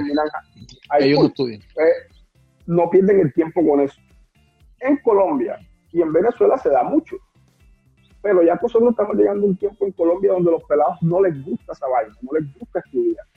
[0.99, 1.61] Ellos no estudian.
[2.67, 4.01] no pierden el tiempo con eso.
[4.81, 5.59] En Colombia
[5.93, 7.17] y en Venezuela se da mucho.
[8.23, 11.45] Pero ya nosotros estamos llegando a un tiempo en Colombia donde los pelados no les
[11.45, 13.28] gusta esa vaina, no les gusta estudiar.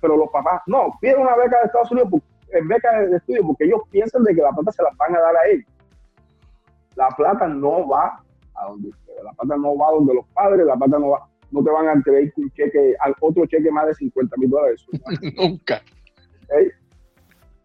[0.00, 2.10] Pero los papás, no, piden una beca de Estados Unidos,
[2.52, 5.20] en beca de estudio, porque ellos piensan de que la plata se la van a
[5.20, 5.66] dar a ellos.
[6.96, 8.20] La plata no va
[8.54, 11.64] a donde ustedes, la plata no va donde los padres, la plata no va, no
[11.64, 14.84] te van a entregar un cheque, otro cheque más de 50 mil dólares.
[15.36, 15.80] Nunca.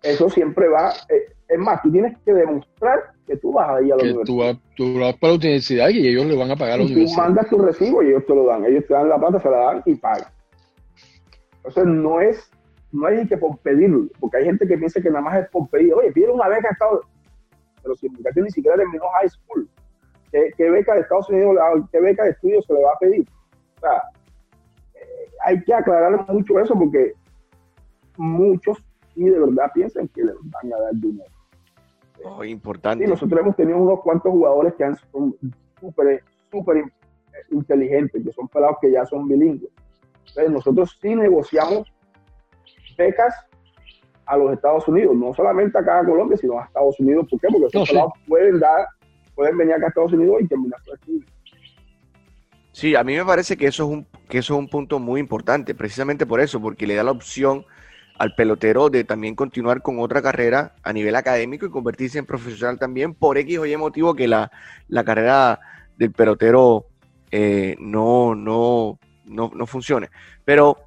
[0.01, 3.93] Eso siempre va, eh, es más, tú tienes que demostrar que tú vas a ir
[3.93, 4.55] a la universidad.
[4.75, 7.15] Tú tú vas para la universidad y ellos le van a pagar a la universidad.
[7.15, 8.65] Tú mandas tu recibo y ellos te lo dan.
[8.65, 10.27] Ellos te dan la plata, se la dan y pagan.
[11.65, 12.51] Entonces no es,
[12.91, 15.67] no hay que por pedirlo, porque hay gente que piensa que nada más es por
[15.69, 15.93] pedir.
[15.93, 17.11] Oye, pide una beca a Estados Unidos.
[17.81, 19.69] Pero si el muchacho ni siquiera terminó high school,
[20.31, 21.57] ¿qué, beca de Estados Unidos,
[21.91, 23.27] qué beca de estudio se le va a pedir?
[23.77, 24.03] O sea,
[24.95, 27.13] eh, hay que aclarar mucho eso porque
[28.17, 28.77] muchos
[29.15, 31.31] y de verdad piensan que les van a dar dinero.
[32.23, 33.07] Oh, importante.
[33.07, 35.35] nosotros hemos tenido unos cuantos jugadores que han, son
[35.79, 36.85] súper, súper
[37.51, 39.71] inteligentes, que son pelados que ya son bilingües.
[40.27, 41.91] Entonces, nosotros sí negociamos
[42.97, 43.33] becas
[44.25, 47.27] a los Estados Unidos, no solamente acá a Colombia, sino a Estados Unidos.
[47.29, 47.47] ¿Por qué?
[47.47, 48.87] Porque esos pelados pueden dar,
[49.35, 51.25] pueden venir acá a Estados Unidos y terminar su estudio.
[52.71, 55.19] Sí, a mí me parece que eso es un que eso es un punto muy
[55.19, 57.65] importante, precisamente por eso, porque le da la opción
[58.17, 62.79] al pelotero de también continuar con otra carrera a nivel académico y convertirse en profesional
[62.79, 64.51] también por X o Y motivo que la,
[65.05, 65.59] carrera
[65.97, 66.85] del pelotero
[67.31, 70.09] eh, no, no, no, funcione.
[70.43, 70.77] Pero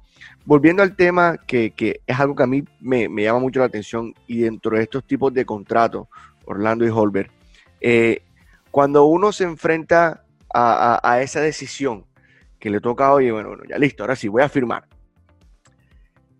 [0.45, 1.73] volviendo al tema que,
[2.05, 5.33] es algo que a mí me, llama mucho la atención y dentro de estos tipos
[5.33, 6.07] de contratos,
[6.45, 7.31] Orlando y Holbert,
[7.81, 8.23] eh,
[8.71, 10.23] cuando uno se enfrenta
[10.53, 12.05] a, a, esa decisión
[12.59, 14.85] que le toca, oye, bueno, bueno, ya listo, ahora sí, voy a firmar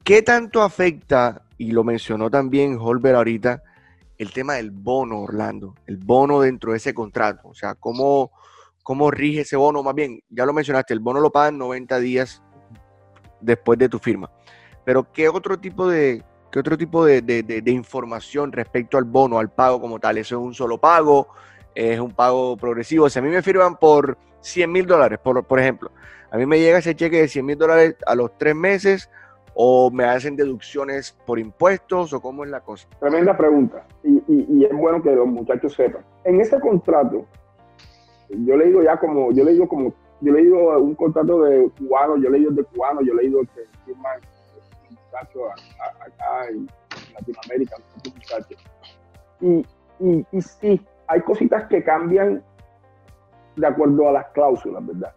[0.09, 3.61] ¿Qué tanto afecta, y lo mencionó también Holber ahorita,
[4.17, 5.75] el tema del bono, Orlando?
[5.85, 7.49] El bono dentro de ese contrato.
[7.49, 8.31] O sea, ¿cómo,
[8.83, 9.83] cómo rige ese bono?
[9.83, 12.43] Más bien, ya lo mencionaste, el bono lo pagan 90 días
[13.41, 14.29] después de tu firma.
[14.83, 19.79] Pero ¿qué otro tipo de, qué otro tipo de, información respecto al bono, al pago
[19.79, 20.17] como tal?
[20.17, 21.27] ¿Eso es un solo pago?
[21.75, 23.09] ¿Es un pago progresivo?
[23.09, 25.91] Si a mí me firman por 100 mil dólares, por, por ejemplo,
[26.31, 29.09] a mí me llega ese cheque de 100 mil dólares a los tres meses
[29.61, 32.87] o me hacen deducciones por impuestos o cómo es la cosa?
[32.99, 36.03] Tremenda pregunta y, es bueno que los muchachos sepan.
[36.23, 37.25] En ese contrato,
[38.29, 41.69] yo le digo ya como, yo le digo como, yo le digo un contrato de
[41.77, 44.09] cubano, yo le digo de cubano, yo le digo que firma
[44.89, 45.43] muchachos
[45.79, 46.67] acá en
[47.13, 47.75] Latinoamérica,
[48.13, 48.63] muchachos.
[49.41, 49.65] Y,
[49.99, 52.43] y, y sí, hay cositas que cambian
[53.55, 55.13] de acuerdo a las cláusulas, ¿verdad?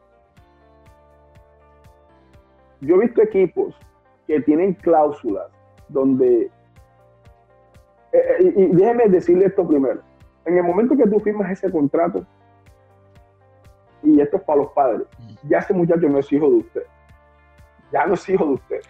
[2.80, 3.74] Yo he visto equipos
[4.26, 5.46] que tienen cláusulas
[5.88, 6.50] donde...
[8.12, 10.00] Eh, eh, y, déjeme decirle esto primero.
[10.44, 12.26] En el momento que tú firmas ese contrato,
[14.02, 15.06] y esto es para los padres,
[15.48, 16.82] ya ese muchacho no es hijo de usted.
[17.92, 18.80] Ya no es hijo de usted.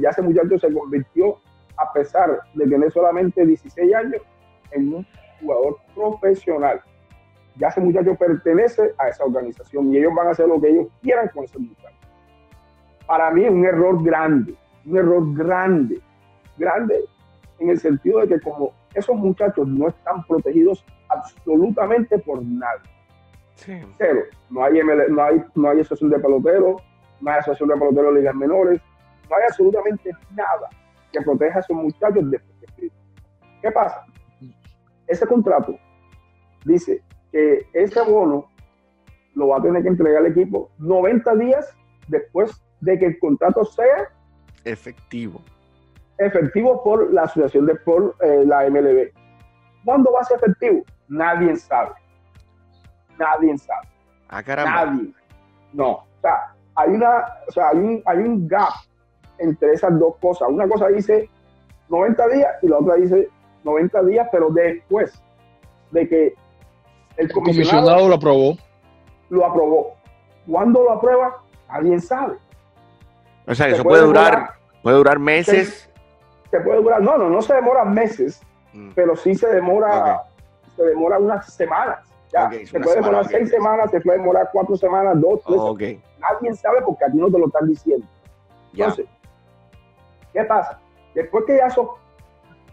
[0.00, 1.38] Ya ese muchacho se convirtió,
[1.76, 4.22] a pesar de tener solamente 16 años,
[4.72, 5.06] en un
[5.40, 6.80] jugador profesional.
[7.56, 10.88] Ya ese muchacho pertenece a esa organización y ellos van a hacer lo que ellos
[11.02, 12.00] quieran con ese muchacho
[13.10, 14.54] para mí es un error grande,
[14.86, 16.00] un error grande,
[16.56, 17.04] grande
[17.58, 22.88] en el sentido de que como esos muchachos no están protegidos absolutamente por nadie.
[23.64, 24.22] Cero.
[24.48, 26.82] No hay, no, hay, no hay asociación de peloteros,
[27.20, 28.80] no hay asociación de peloteros de ligas menores,
[29.28, 30.68] no hay absolutamente nada
[31.12, 32.40] que proteja a esos muchachos de
[33.62, 34.06] ¿Qué pasa?
[35.10, 35.76] ese contrato
[36.64, 38.48] dice que ese bono
[39.34, 41.76] lo va a tener que entregar el equipo 90 días
[42.08, 44.08] después de que el contrato sea
[44.64, 45.40] efectivo.
[46.18, 49.10] Efectivo por la asociación de por eh, la MLB.
[49.84, 50.84] ¿Cuándo va a ser efectivo?
[51.08, 51.92] Nadie sabe.
[53.20, 53.86] Nadie sabe.
[54.30, 54.86] Ah, caramba.
[54.86, 55.12] Nadie.
[55.74, 55.90] No.
[55.90, 58.72] O sea, hay una, o sea, hay un, hay un gap
[59.38, 60.48] entre esas dos cosas.
[60.48, 61.28] Una cosa dice
[61.90, 63.28] 90 días y la otra dice
[63.64, 65.22] 90 días, pero después
[65.90, 66.34] de que
[67.16, 68.56] el comisionado, lo aprobó.
[69.28, 69.94] Lo aprobó.
[70.46, 71.42] ¿Cuándo lo aprueba?
[71.68, 72.36] Nadie sabe.
[73.46, 74.50] O sea, eso puede, durar,
[74.82, 75.90] puede durar meses.
[76.50, 78.40] Se, puede durar, no, no, no se demora meses,
[78.72, 78.90] mm.
[78.94, 80.22] pero sí se demora,
[80.76, 82.10] se demora unas semanas.
[82.32, 85.98] Ya, se puede demorar seis semanas, se puede demorar cuatro semanas, dos, tres.
[86.18, 88.06] Nadie sabe porque a ti no te lo están diciendo.
[88.72, 89.06] Entonces,
[90.32, 90.80] ¿qué pasa?
[91.14, 91.88] Después que ya son,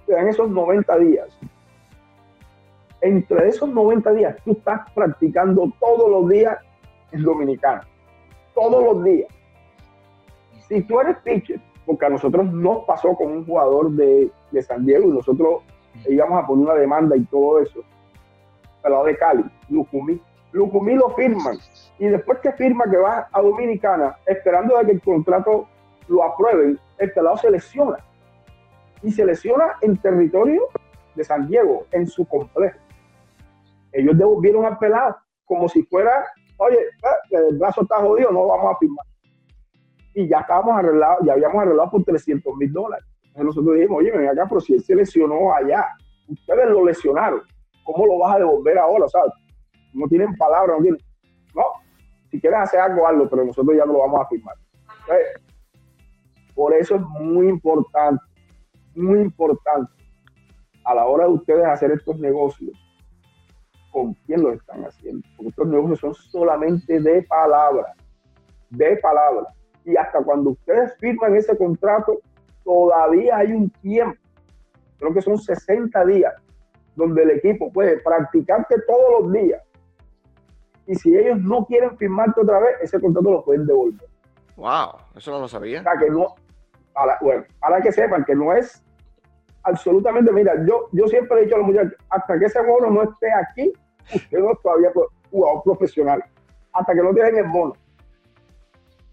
[0.07, 1.27] dan esos 90 días,
[3.01, 6.57] entre esos 90 días tú estás practicando todos los días
[7.11, 7.81] en Dominicano.
[8.53, 9.29] Todos los días.
[10.67, 14.85] Si tú eres pitcher, porque a nosotros nos pasó con un jugador de, de San
[14.85, 15.63] Diego y nosotros
[16.07, 17.81] íbamos a poner una demanda y todo eso,
[18.91, 20.21] lado de Cali, Lucumí.
[20.51, 21.57] Lucumí lo firman
[21.99, 25.67] y después que firma que va a Dominicana, esperando de que el contrato
[26.07, 27.97] lo aprueben, el pelado se lesiona.
[29.03, 30.63] Y se lesiona en territorio
[31.15, 32.79] de San Diego, en su complejo.
[33.91, 36.25] Ellos devolvieron al pelado como si fuera,
[36.57, 39.05] oye, eh, el brazo está jodido, no vamos a firmar.
[40.13, 43.05] Y ya estábamos arreglados, ya habíamos arreglado por 300 mil dólares.
[43.23, 45.87] Entonces nosotros dijimos, oye, ven acá, pero si él se lesionó allá,
[46.27, 47.41] ustedes lo lesionaron,
[47.87, 49.07] ¿cómo lo vas a devolver ahora?
[49.07, 49.21] Sea,
[49.93, 50.77] no tienen palabras,
[51.55, 51.63] no
[52.29, 54.55] si quieres hacer algo, hazlo, pero nosotros ya no lo vamos a firmar.
[56.53, 58.21] por eso es muy importante,
[58.95, 59.91] muy importante
[60.83, 62.77] a la hora de ustedes hacer estos negocios,
[63.91, 65.25] con quién lo están haciendo.
[65.35, 67.93] Porque estos negocios son solamente de palabra,
[68.69, 69.47] de palabra.
[69.85, 72.19] Y hasta cuando ustedes firman ese contrato,
[72.63, 74.19] todavía hay un tiempo,
[74.99, 76.33] creo que son 60 días,
[76.97, 79.61] donde el equipo puede practicarte todos los días.
[80.87, 84.09] Y si ellos no quieren firmarte otra vez, ese contrato lo pueden devolver.
[84.55, 85.83] Wow, eso no lo sabía.
[85.83, 86.35] Para que no,
[87.21, 88.83] bueno, para que sepan que no es
[89.63, 93.03] absolutamente, mira, yo, yo siempre he dicho a los muchachos, hasta que ese bono no
[93.03, 93.73] esté aquí,
[94.15, 94.91] usted no es todavía
[95.29, 96.23] jugador profesional,
[96.73, 97.73] hasta que no tienen el bono.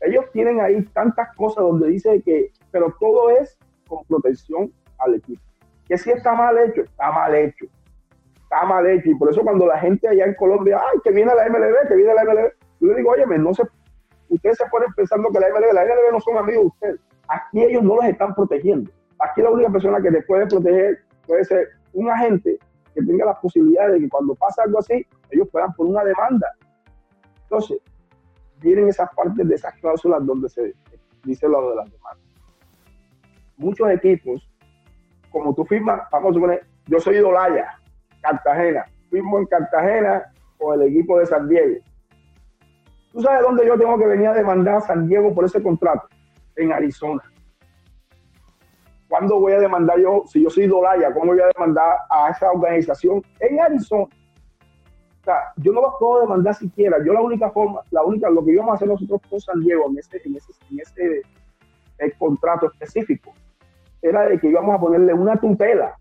[0.01, 5.43] Ellos tienen ahí tantas cosas donde dice que, pero todo es con protección al equipo.
[5.89, 7.67] Que si está mal hecho, está mal hecho.
[8.43, 9.11] Está mal hecho.
[9.11, 11.97] Y por eso cuando la gente allá en Colombia, ay, que viene la MLB, que
[11.97, 13.63] viene la MLB, yo le digo, oye, no se,
[14.29, 17.01] ustedes se ponen pensando que la MLB, la MLB no son amigos de ustedes.
[17.29, 18.91] Aquí ellos no los están protegiendo.
[19.19, 22.59] Aquí la única persona que les puede proteger puede ser un agente
[22.95, 26.47] que tenga la posibilidad de que cuando pasa algo así, ellos puedan poner una demanda.
[27.43, 27.79] Entonces,
[28.61, 30.75] vienen esas partes de esas cláusulas donde se
[31.25, 32.25] dice lo de las demandas.
[33.57, 34.49] Muchos equipos
[35.35, 37.77] como tú firmas, vamos a suponer, yo soy Idolaya,
[38.23, 40.23] Cartagena, firmo en Cartagena
[40.57, 41.81] con el equipo de San Diego.
[43.13, 46.07] ¿Tú sabes dónde yo tengo que venir a demandar a San Diego por ese contrato?
[46.55, 47.21] En Arizona.
[49.09, 52.53] ¿Cuándo voy a demandar yo, si yo soy Idolaya, cómo voy a demandar a esa
[52.53, 54.11] organización en Arizona?
[55.21, 56.99] O sea, yo no lo puedo demandar siquiera.
[57.05, 59.91] Yo la única forma, la única, lo que íbamos a hacer nosotros con San Diego
[59.91, 61.23] en ese, en ese, en ese
[61.99, 63.35] el contrato específico
[64.05, 65.97] era de que íbamos a ponerle una tutela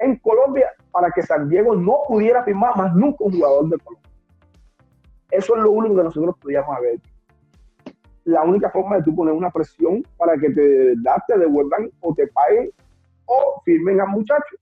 [0.00, 4.10] en Colombia para que San Diego no pudiera firmar más nunca un jugador de Colombia.
[5.30, 6.98] Eso es lo único que nosotros podíamos haber.
[8.24, 10.94] La única forma de tú poner una presión para que te,
[11.28, 12.70] te devuelvan o te paguen
[13.26, 14.56] o firmen al muchacho.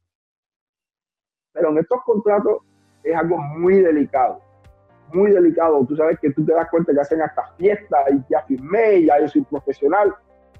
[1.52, 2.58] Pero en estos contratos
[3.02, 4.40] es algo muy delicado,
[5.14, 5.84] muy delicado.
[5.86, 9.18] Tú sabes que tú te das cuenta que hacen hasta fiestas y ya firmé, ya
[9.18, 10.14] yo soy profesional.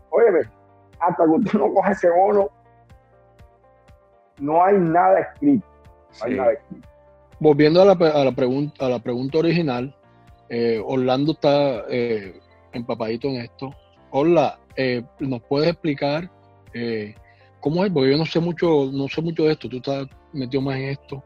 [0.09, 0.60] Óyeme,
[1.01, 2.51] hasta que usted no coja ese bono,
[4.39, 5.67] no hay nada escrito.
[7.39, 9.95] Volviendo a la, a la, pregunta, a la pregunta original,
[10.49, 12.41] eh, Orlando está eh,
[12.73, 13.71] empapadito en esto.
[14.11, 16.29] Hola, eh, ¿nos puedes explicar
[17.61, 17.93] cómo es?
[17.93, 20.89] Porque yo no sé mucho, no sé mucho de esto, tú estás metido más en
[20.89, 21.23] esto.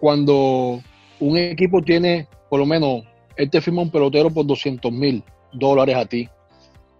[0.00, 0.80] cuando
[1.20, 3.04] un equipo tiene, por lo menos,
[3.36, 6.28] él te firma un pelotero por 200 mil dólares a ti,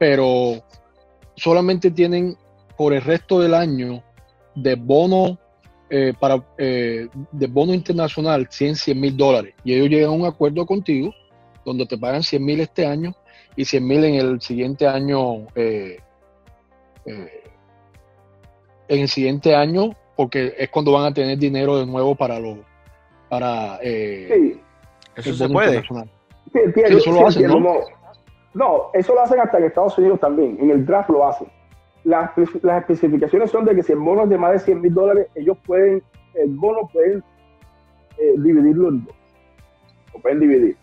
[0.01, 0.63] pero
[1.37, 2.35] solamente tienen
[2.75, 4.03] por el resto del año
[4.55, 5.39] de bono
[5.91, 10.25] eh, para eh, de bono internacional 100, 100 mil dólares y ellos llegan a un
[10.25, 11.13] acuerdo contigo
[11.67, 13.15] donde te pagan 100 mil este año
[13.57, 15.99] y 100 mil en el siguiente año eh,
[17.05, 17.29] en
[18.89, 22.57] el siguiente año porque es cuando van a tener dinero de nuevo para los
[23.29, 24.61] para eh, sí.
[25.15, 28.00] eso se puede sí, eso lo hacen, ¿no?
[28.55, 28.91] ¿No?
[28.93, 31.49] eso lo hacen hasta en Estados Unidos también en el draft lo hacen
[32.05, 32.31] las,
[32.63, 35.29] las especificaciones son de que si el bono es de más de 100 mil dólares
[35.35, 36.03] ellos pueden
[36.35, 37.23] el bono pueden
[38.19, 39.15] eh, dividirlo en dos
[40.15, 40.77] lo pueden dividir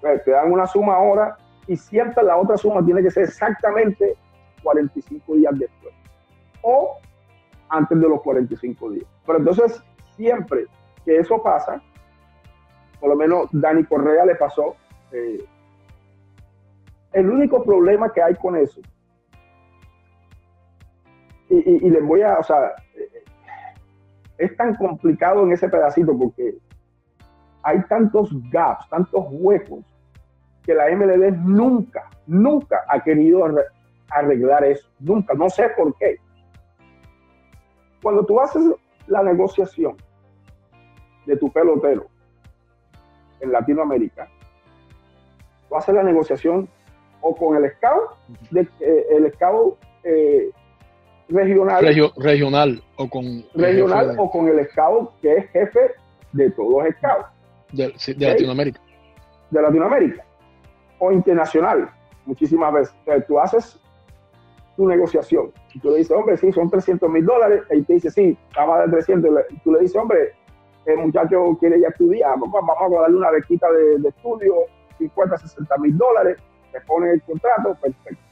[0.00, 4.16] pues, te dan una suma ahora y siempre la otra suma tiene que ser exactamente
[4.62, 5.94] 45 días después
[6.62, 6.96] o
[7.68, 9.06] antes de los 45 días.
[9.26, 9.82] Pero entonces,
[10.16, 10.66] siempre
[11.04, 11.82] que eso pasa,
[12.98, 14.76] por lo menos Dani Correa le pasó,
[15.12, 15.44] eh,
[17.12, 18.80] el único problema que hay con eso,
[21.48, 22.72] y, les voy a, o sea,
[24.38, 26.54] es tan complicado en ese pedacito porque
[27.62, 29.84] hay tantos gaps, tantos huecos,
[30.62, 33.44] que la MLB nunca, nunca ha querido
[34.10, 36.16] arreglar eso, nunca, no sé por qué.
[38.02, 38.62] Cuando tú haces
[39.06, 39.96] la negociación
[41.26, 42.06] de tu pelotero
[43.40, 44.28] en Latinoamérica,
[45.68, 46.68] tú haces la negociación
[47.20, 48.10] o con el scout,
[48.50, 50.50] de, eh, el scout eh,
[51.28, 51.84] regional,
[52.16, 55.92] regional o con regional o con el scout que es jefe
[56.32, 57.26] de todos los scouts
[57.72, 58.80] de, de Latinoamérica,
[59.50, 60.24] de Latinoamérica
[60.98, 61.90] o internacional,
[62.26, 62.94] muchísimas veces.
[63.26, 63.80] tú haces
[64.76, 67.62] tu negociación y tú le dices, hombre, sí, son 300 mil dólares.
[67.70, 69.30] Y te dice, sí, está más de 300.
[69.50, 70.32] Y tú le dices, hombre,
[70.86, 74.54] el muchacho quiere ya estudiar, vamos, a darle una bequita de, estudio,
[74.98, 76.38] 50, 60 mil dólares.
[76.72, 78.24] Te pone el contrato, perfecto.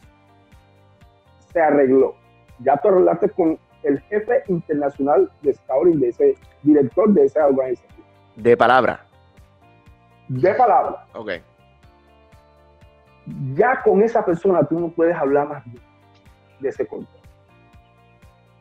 [1.53, 2.15] Se arregló.
[2.61, 8.05] Ya tú arreglaste con el jefe internacional de scouting, de ese director de esa organización.
[8.37, 9.05] De palabra.
[10.29, 11.07] De palabra.
[11.15, 11.31] Ok.
[13.55, 15.63] Ya con esa persona tú no puedes hablar más
[16.61, 17.19] de ese contrato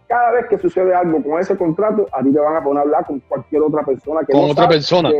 [0.08, 2.82] cada vez que sucede algo con ese contrato, a ti te van a poner a
[2.84, 4.22] hablar con cualquier otra persona.
[4.26, 5.12] Que con otra persona.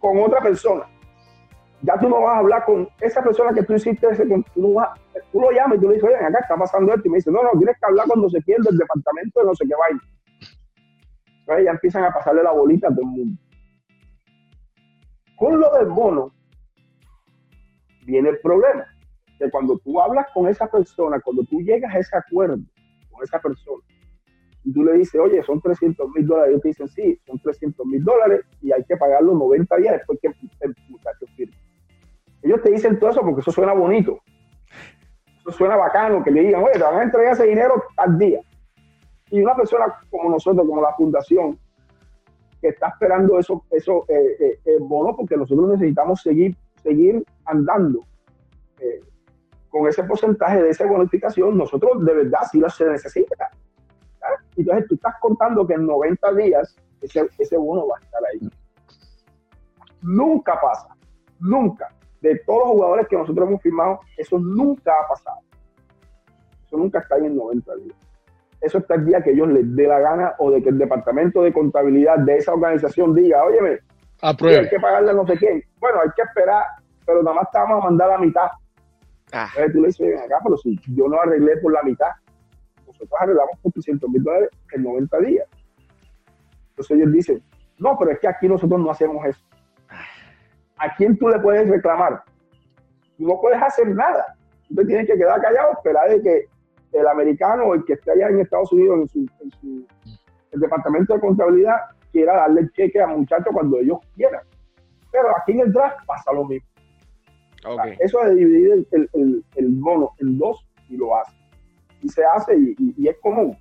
[0.00, 0.86] con otra persona.
[1.82, 4.44] Ya tú no vas a hablar con esa persona que tú hiciste ese tú,
[5.32, 7.08] tú lo llamas y tú le dices, oye, acá está pasando esto.
[7.08, 9.54] Y me dice, no, no, tienes que hablar cuando se pierde el departamento de no
[9.54, 10.00] sé qué vaina.
[11.40, 13.40] Entonces ya empiezan a pasarle la bolita a todo el mundo.
[15.36, 16.34] Con lo del bono,
[18.04, 18.84] viene el problema.
[19.38, 22.58] Que cuando tú hablas con esa persona, cuando tú llegas a ese acuerdo
[23.10, 23.82] con esa persona,
[24.64, 27.86] y tú le dices, oye, son 300 mil dólares, ellos te dicen, sí, son 300
[27.86, 31.56] mil dólares y hay que pagarlo 90 días después que el muchacho firme.
[32.42, 34.20] Ellos te dicen todo eso porque eso suena bonito.
[35.40, 38.40] Eso suena bacano, que le digan, oye, te van a entregar ese dinero al día.
[39.30, 41.58] Y una persona como nosotros, como la fundación,
[42.60, 48.04] que está esperando eso, eso eh, eh, eh bono porque nosotros necesitamos seguir, seguir andando
[48.78, 49.00] eh,
[49.70, 53.50] con ese porcentaje de esa bonificación, nosotros de verdad sí lo se necesita.
[54.56, 58.50] Entonces tú estás contando que en 90 días ese, ese bono va a estar ahí.
[60.02, 60.88] Nunca pasa,
[61.38, 61.88] nunca.
[62.20, 65.38] De todos los jugadores que nosotros hemos firmado, eso nunca ha pasado.
[66.66, 67.96] Eso nunca está ahí en 90 días.
[68.60, 71.42] Eso está el día que ellos les dé la gana o de que el departamento
[71.42, 73.78] de contabilidad de esa organización diga, óyeme,
[74.22, 75.62] hay que pagarle a no sé quién.
[75.78, 76.64] Bueno, hay que esperar,
[77.06, 78.48] pero nada más te vamos a mandar la mitad.
[79.32, 79.48] Ah.
[79.56, 82.10] Entonces tú le dices, acá, pero si yo no arreglé por la mitad,
[82.86, 85.48] nosotros arreglamos por 300 mil dólares en 90 días.
[86.70, 87.42] Entonces ellos dicen,
[87.78, 89.42] no, pero es que aquí nosotros no hacemos eso.
[90.80, 92.22] ¿A quién tú le puedes reclamar?
[93.16, 94.34] Tú no puedes hacer nada.
[94.68, 96.46] Tú te tienes que quedar callado, esperar de que
[96.92, 99.86] el americano o el que esté allá en Estados Unidos, en su,
[100.50, 101.76] el departamento de contabilidad,
[102.10, 104.42] quiera darle el cheque a muchachos cuando ellos quieran.
[105.12, 106.68] Pero aquí en el draft pasa lo mismo.
[107.98, 111.40] eso de dividir el, el, el, bono en dos y lo hace
[112.02, 113.56] y se hace y, es común.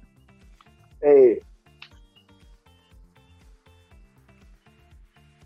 [1.01, 1.41] Eh,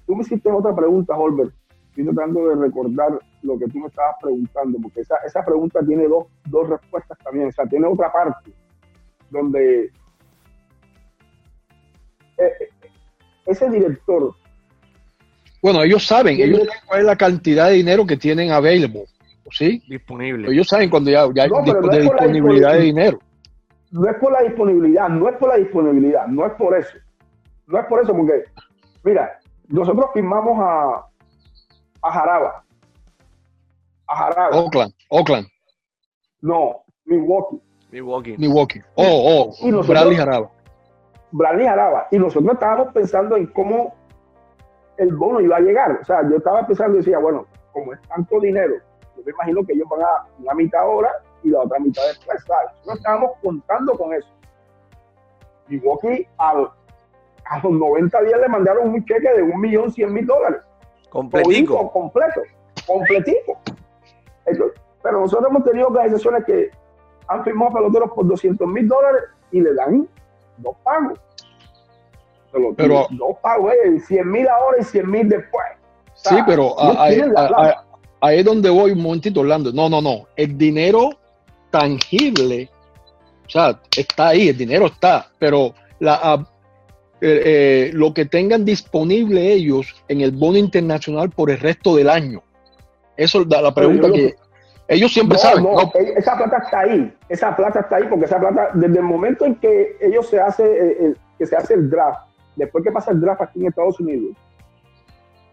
[0.06, 1.54] tú me hiciste otra pregunta, Holbert.
[1.96, 6.08] Estoy tratando de recordar lo que tú me estabas preguntando, porque esa, esa pregunta tiene
[6.08, 7.50] dos, dos respuestas también.
[7.50, 8.52] O sea, tiene otra parte
[9.30, 9.92] donde eh,
[12.38, 12.70] eh,
[13.46, 14.34] ese director.
[15.62, 19.06] Bueno, ellos saben, ellos saben cuál es la cantidad de dinero que tienen available.
[19.52, 19.84] ¿sí?
[19.88, 20.52] Disponible.
[20.52, 21.60] Ellos saben cuando ya, ya no,
[21.92, 23.20] hay disponibilidad de dinero.
[23.92, 26.98] No es por la disponibilidad, no es por la disponibilidad, no es por eso.
[27.68, 28.46] No es por eso, porque,
[29.04, 31.06] mira, nosotros firmamos a,
[32.04, 32.64] a Jaraba.
[34.08, 34.58] A Jaraba.
[34.58, 35.48] Oakland, Oakland.
[36.42, 37.62] No, Milwaukee.
[37.92, 38.36] Milwaukee.
[38.38, 38.82] Milwaukee.
[38.96, 40.50] Oh, oh, Bradley Jaraba.
[41.32, 42.08] Bradley Jaraba.
[42.12, 43.96] Y nosotros estábamos pensando en cómo
[44.98, 46.00] el bono iba a llegar.
[46.02, 48.76] O sea, yo estaba pensando y decía, bueno, como es tanto dinero,
[49.16, 51.12] yo me imagino que ellos van a una mitad ahora
[51.44, 52.72] y la otra mitad después, ¿sabes?
[52.86, 54.30] No estábamos contando con eso.
[55.68, 56.70] Milwaukee al,
[57.46, 60.62] a los 90 días le mandaron un cheque de un millón cien mil dólares.
[61.14, 61.92] Completico.
[61.92, 62.42] completo,
[62.88, 63.60] completico.
[65.04, 66.72] pero nosotros hemos tenido organizaciones que
[67.28, 70.08] han firmado peloteros por 200 mil dólares y le dan
[70.58, 71.20] dos pagos.
[72.76, 73.74] Pero, dos pagos,
[74.08, 75.66] 100 eh, mil ahora y 100 mil después.
[76.16, 79.72] sí, pero ahí es donde voy un momentito, Orlando.
[79.72, 80.26] No, no, no.
[80.36, 81.12] El dinero
[81.70, 82.72] tangible,
[83.46, 86.44] o sea, está ahí, el dinero está, pero la,
[87.26, 92.10] eh, eh, lo que tengan disponible ellos en el bono internacional por el resto del
[92.10, 92.44] año.
[93.16, 94.36] Eso es la pregunta que
[94.90, 95.66] ellos siempre saben.
[95.66, 99.46] Eh, esa plata está ahí, esa plata está ahí porque esa plata, desde el momento
[99.46, 103.42] en que ellos se hace, que se hace el draft, después que pasa el draft
[103.42, 104.36] aquí en Estados Unidos,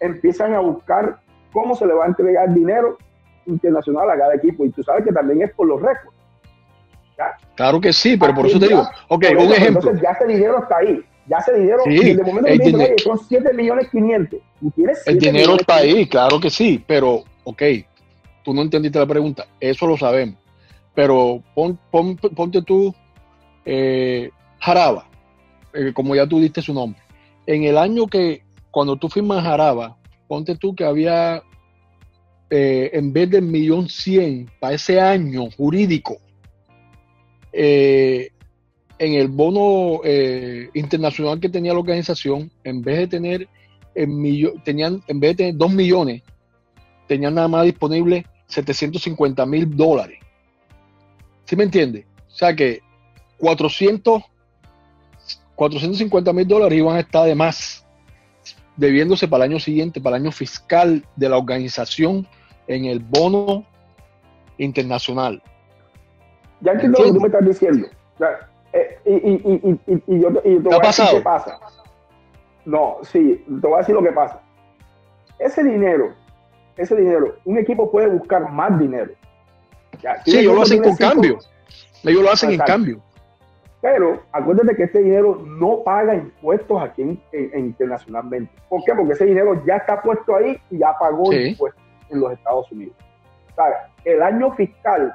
[0.01, 1.21] empiezan a buscar
[1.53, 2.99] cómo se le va a entregar dinero
[3.47, 4.65] internacional a cada equipo.
[4.65, 6.17] Y tú sabes que también es por los récords.
[7.55, 9.81] Claro que sí, pero por eso te digo, ok, un ejemplo.
[9.81, 11.05] Entonces ya ese dinero está ahí.
[11.31, 14.41] Ya ese dinero, desde el momento que son 7 millones 500.
[15.07, 17.63] el dinero está ahí, claro que sí, pero, ok,
[18.43, 20.35] tú no entendiste la pregunta, eso lo sabemos.
[20.93, 21.79] Pero pon,
[22.35, 22.93] ponte tú
[23.65, 25.09] eh, Jaraba,
[25.73, 27.01] eh, como ya tú diste su nombre.
[27.47, 31.45] En el año que, cuando tú firmas Jaraba, ponte tú que había,
[32.51, 36.19] eh, en vez del millón cien para ese año jurídico,
[37.53, 38.33] eh,
[39.01, 43.49] en el bono eh, internacional que tenía la organización, en vez de tener
[43.95, 46.23] el tenían, en vez de tener 2 millones,
[47.09, 50.19] tenían nada más disponible 750 mil dólares.
[51.47, 52.07] ¿Sí me entiende?
[52.29, 52.81] O sea que
[53.39, 54.23] 400,
[55.55, 57.87] 450 mil dólares iban a estar de más,
[58.77, 62.29] debiéndose para el año siguiente, para el año fiscal de la organización
[62.67, 63.65] en el bono
[64.59, 65.43] internacional.
[66.61, 67.89] Ya entiendo lo que tú me estás diciendo.
[68.73, 71.59] Eh, y, y, y, y, yo, y te voy a decir qué pasa.
[72.65, 74.41] No, sí, te voy a decir lo que pasa.
[75.39, 76.15] Ese dinero,
[76.77, 79.13] ese dinero, un equipo puede buscar más dinero.
[80.25, 81.39] sí, ellos lo hacen con cambio.
[82.05, 83.03] Ellos lo hacen en cambio.
[83.81, 88.53] Pero acuérdate que ese dinero no paga impuestos aquí internacionalmente.
[88.69, 88.95] ¿Por qué?
[88.95, 92.95] Porque ese dinero ya está puesto ahí y ya pagó impuestos en los Estados Unidos.
[94.05, 95.15] El año fiscal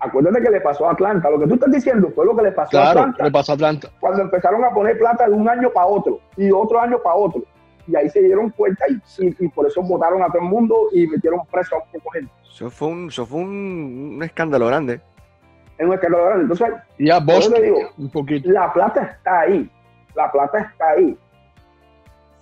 [0.00, 1.28] Acuérdate que le pasó a Atlanta.
[1.30, 3.24] Lo que tú estás diciendo fue lo que le pasó a Atlanta.
[3.24, 3.88] le pasó a Atlanta.
[4.00, 7.42] Cuando empezaron a poner plata de un año para otro y otro año para otro.
[7.86, 8.84] Y ahí se dieron cuenta
[9.18, 12.30] y, por eso votaron a todo el mundo y metieron preso a un poco gente.
[12.44, 15.00] Eso fue un, eso fue un, escándalo grande.
[15.78, 16.42] Es un escándalo grande.
[16.42, 16.68] Entonces,
[16.98, 18.50] ya vos digo, un poquito.
[18.50, 19.70] la plata está ahí.
[20.14, 21.16] La plata está ahí.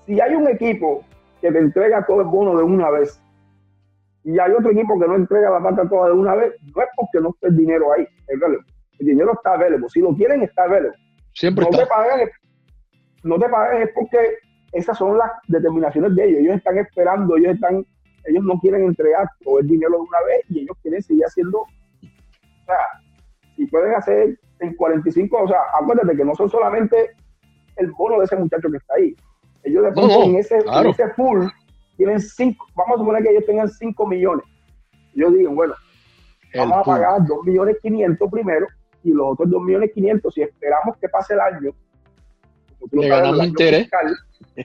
[0.05, 1.05] Si hay un equipo
[1.41, 3.21] que te entrega todo el bono de una vez
[4.27, 6.89] y hay otro equipo que no entrega la plata toda de una vez, no es
[6.97, 10.99] porque no esté el dinero ahí, el dinero está available, si lo quieren está available.
[11.33, 12.29] Siempre no Te pagan,
[13.23, 14.19] no te pagan es porque
[14.73, 17.87] esas son las determinaciones de ellos, ellos están esperando, ellos están,
[18.25, 21.61] ellos no quieren entregar todo el dinero de una vez y ellos quieren seguir haciendo,
[21.61, 22.79] o sea,
[23.55, 27.13] si pueden hacer en 45, o sea, acuérdate que no son solamente
[27.77, 29.15] el bono de ese muchacho que está ahí,
[29.63, 31.49] ellos le ponen en, ese, en ese pool
[31.97, 34.45] tienen cinco, vamos a suponer que ellos tengan 5 millones.
[35.15, 35.75] Yo digo, bueno,
[36.55, 38.67] vamos a pagar 2 millones 500 primero
[39.03, 41.71] y los otros 2 millones 500, si esperamos que pase el año,
[42.93, 43.91] le ganan los intereses.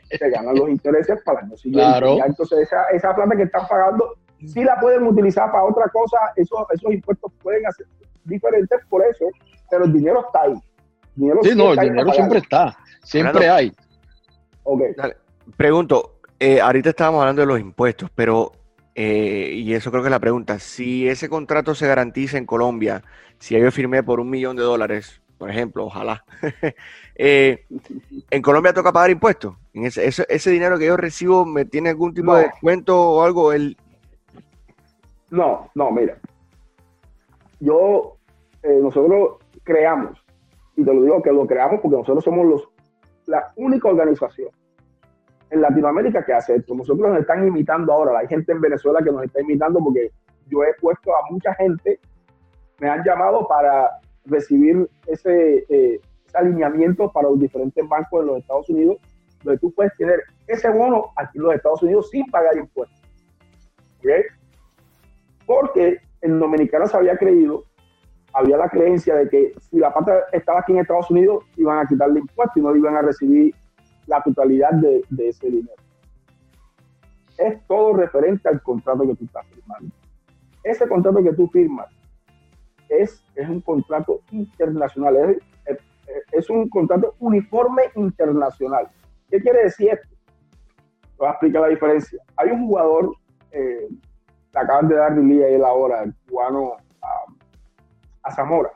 [0.09, 2.19] se ganan los intereses para el año siguiente.
[2.25, 4.15] entonces esa, esa plata que están pagando,
[4.45, 7.85] si la pueden utilizar para otra cosa, esos, esos impuestos pueden hacer
[8.25, 9.25] diferentes por eso,
[9.69, 10.55] pero el dinero está ahí.
[11.43, 13.71] sí, no, el dinero siempre está, siempre hay.
[14.63, 14.81] Ok.
[15.57, 18.51] Pregunto, eh, ahorita estábamos hablando de los impuestos, pero,
[18.95, 23.03] eh, y eso creo que es la pregunta, si ese contrato se garantiza en Colombia,
[23.37, 26.25] si yo firmé por un millón de dólares, por ejemplo, ojalá,
[27.15, 27.67] eh,
[28.31, 29.55] ¿en Colombia toca pagar impuestos?
[29.71, 33.53] ¿En ese, ese, dinero que yo recibo me tiene algún tipo de descuento o algo?
[33.53, 33.77] El...
[35.29, 36.17] No, no, mira.
[37.59, 38.17] Yo,
[38.63, 40.17] nosotros creamos,
[40.75, 42.67] y te lo digo que lo creamos porque nosotros somos los,
[43.27, 44.49] la única organización
[45.51, 46.73] en Latinoamérica que hace esto.
[46.73, 48.19] Nosotros nos están imitando ahora.
[48.19, 50.11] Hay gente en Venezuela que nos está imitando porque
[50.47, 51.99] yo he puesto a mucha gente,
[52.79, 53.89] me han llamado para
[54.25, 55.99] recibir ese, eh,
[56.33, 58.97] alineamiento para los diferentes bancos de los Estados Unidos,
[59.43, 63.01] donde tú puedes tener ese bono aquí en los Estados Unidos sin pagar impuestos.
[65.45, 67.65] Porque en Dominicana se había creído,
[68.33, 71.87] había la creencia de que si la pata estaba aquí en Estados Unidos, iban a
[71.87, 73.53] quitarle impuestos y no iban a recibir
[74.07, 75.81] la totalidad de, ese dinero.
[77.37, 79.95] Es todo referente al contrato que tú estás firmando.
[80.63, 81.87] Ese contrato que tú firmas
[82.89, 85.15] es, es un contrato internacional.
[85.65, 85.77] eh,
[86.31, 88.87] es un contrato uniforme internacional.
[89.29, 90.09] ¿Qué quiere decir esto?
[91.17, 92.21] Voy a explicar la diferencia.
[92.35, 93.15] Hay un jugador,
[93.51, 93.87] eh,
[94.53, 96.77] acaban de dar y él ahora, el cubano
[98.23, 98.71] a Zamora.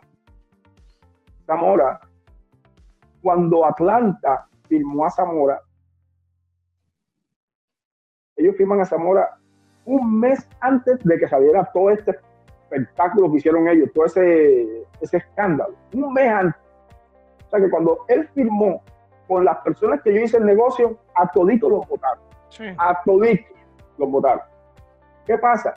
[1.46, 2.00] Zamora,
[3.22, 5.62] cuando Atlanta firmó a Zamora,
[8.36, 9.38] ellos firman a Zamora
[9.86, 12.18] un mes antes de que saliera todo este
[12.64, 16.62] espectáculo que hicieron ellos, todo ese, ese escándalo, un mes antes.
[17.48, 18.82] O sea que cuando él firmó
[19.28, 22.24] con las personas que yo hice el negocio, a toditos los votaron.
[22.78, 23.58] A toditos
[23.98, 24.44] los votaron.
[25.26, 25.74] ¿Qué pasa?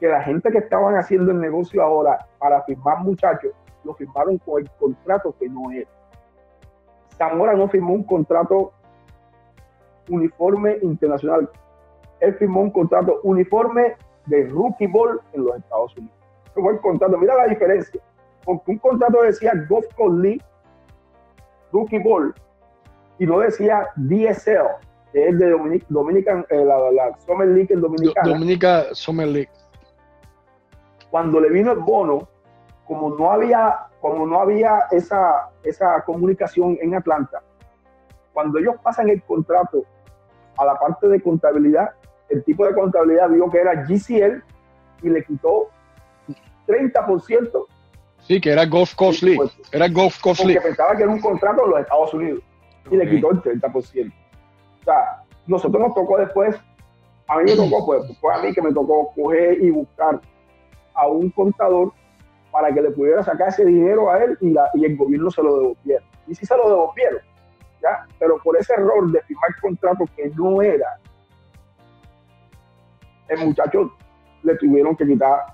[0.00, 3.52] Que la gente que estaban haciendo el negocio ahora para firmar muchachos,
[3.84, 5.88] lo firmaron con el contrato que no era.
[7.16, 8.72] Zamora no firmó un contrato
[10.08, 11.48] uniforme internacional.
[12.20, 13.96] Él firmó un contrato uniforme
[14.26, 16.16] de rookie ball en los Estados Unidos.
[16.54, 17.18] Firmó el contrato.
[17.18, 18.00] Mira la diferencia.
[18.44, 19.86] Porque un contrato decía Golf
[20.20, 20.42] League,
[21.72, 22.34] rookie ball,
[23.18, 24.66] y no decía DSL,
[25.12, 25.50] que es de
[25.88, 28.28] Dominican, eh, la, Summer League en Dominicana.
[28.28, 29.50] Dominica Summer League.
[31.10, 32.28] Cuando le vino el bono,
[32.86, 37.42] como no había, como no había esa, esa comunicación en Atlanta,
[38.34, 39.82] cuando ellos pasan el contrato
[40.58, 41.88] a la parte de contabilidad,
[42.28, 44.42] el tipo de contabilidad vio que era GCL
[45.04, 45.70] y le quitó
[46.66, 47.66] 30%.
[48.20, 49.40] Sí, que era Gulf Coast League.
[49.72, 50.56] Era Gulf Coast League.
[50.56, 52.42] Porque pensaba que era un contrato en los Estados Unidos
[52.90, 54.12] y le quitó el 30%.
[54.82, 56.54] O sea, nosotros nos tocó después,
[57.26, 60.20] a mí me tocó, pues, fue a mí que me tocó coger y buscar
[60.92, 61.94] a un contador
[62.54, 66.04] para que le pudiera sacar ese dinero a él y, el gobierno se lo devolviera.
[66.28, 67.20] Y sí se lo devolvieron,
[67.82, 68.06] ¿ya?
[68.16, 71.00] Pero por ese error de firmar contrato que no era,
[73.26, 73.92] el muchacho
[74.44, 75.46] le tuvieron que quitar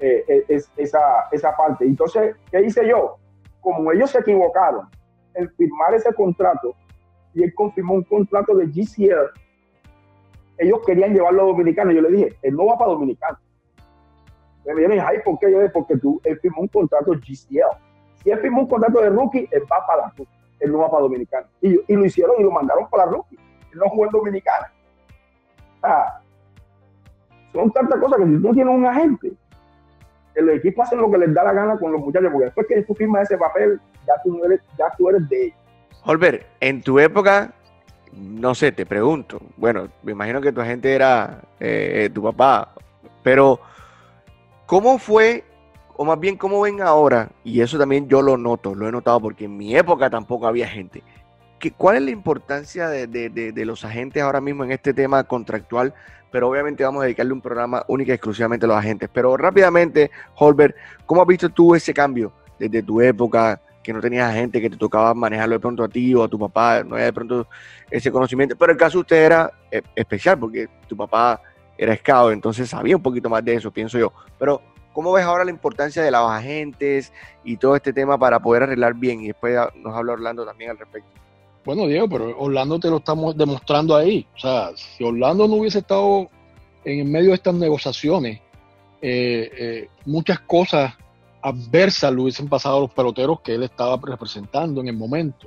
[0.00, 1.84] eh, eh, esa, esa parte.
[1.84, 3.18] Entonces, ¿qué hice yo?
[3.60, 4.88] Como ellos se equivocaron
[5.34, 6.74] en firmar ese contrato
[7.34, 9.30] y él confirmó un contrato de GCL,
[10.58, 11.92] ellos querían llevarlo a Dominicano.
[11.92, 13.38] Yo le dije, él no va para Dominicano
[14.74, 15.50] me vienen, ay, ¿por qué?
[15.50, 17.76] Yo porque tú, él firmó un contrato GCL.
[18.22, 20.28] Si él firmó un contrato de rookie, él va para la rookie.
[20.60, 21.46] Él no va para Dominicana.
[21.60, 23.36] Y, y lo hicieron y lo mandaron para la rookie.
[23.72, 24.72] Él no jugó en Dominicana.
[25.80, 26.20] Sea,
[27.52, 29.32] son tantas cosas que si tú tienes un agente,
[30.34, 32.82] el equipo hacen lo que les da la gana con los muchachos, porque después que
[32.82, 35.58] tú firmas ese papel, ya tú eres, ya tú eres de ellos.
[36.04, 37.52] Holber, en tu época,
[38.12, 42.72] no sé, te pregunto, bueno, me imagino que tu agente era eh, eh, tu papá,
[43.22, 43.60] pero
[44.68, 45.44] ¿Cómo fue,
[45.96, 47.30] o más bien cómo ven ahora?
[47.42, 50.68] Y eso también yo lo noto, lo he notado porque en mi época tampoco había
[50.68, 51.02] gente.
[51.78, 55.94] ¿Cuál es la importancia de, los agentes ahora mismo en este tema contractual?
[56.30, 59.08] Pero obviamente vamos a dedicarle un programa único y exclusivamente a los agentes.
[59.10, 63.62] Pero rápidamente, Holbert, ¿cómo has visto tú ese cambio desde tu época?
[63.82, 66.38] que no tenías agente, que te tocaba manejarlo de pronto a ti o a tu
[66.38, 67.48] papá, no había de pronto
[67.90, 68.54] ese conocimiento.
[68.54, 71.40] Pero el caso de usted era eh, especial porque tu papá
[71.78, 74.12] era scout, entonces sabía un poquito más de eso, pienso yo.
[74.38, 74.60] Pero,
[74.92, 77.12] ¿cómo ves ahora la importancia de los agentes
[77.44, 79.22] y todo este tema para poder arreglar bien?
[79.22, 81.08] Y después nos habla Orlando también al respecto.
[81.64, 84.26] Bueno, Diego, pero Orlando te lo estamos demostrando ahí.
[84.34, 86.28] O sea, si Orlando no hubiese estado
[86.84, 88.40] en medio de estas negociaciones,
[89.00, 90.94] eh, eh, muchas cosas
[91.42, 95.46] adversas le hubiesen pasado a los peloteros que él estaba representando en el momento.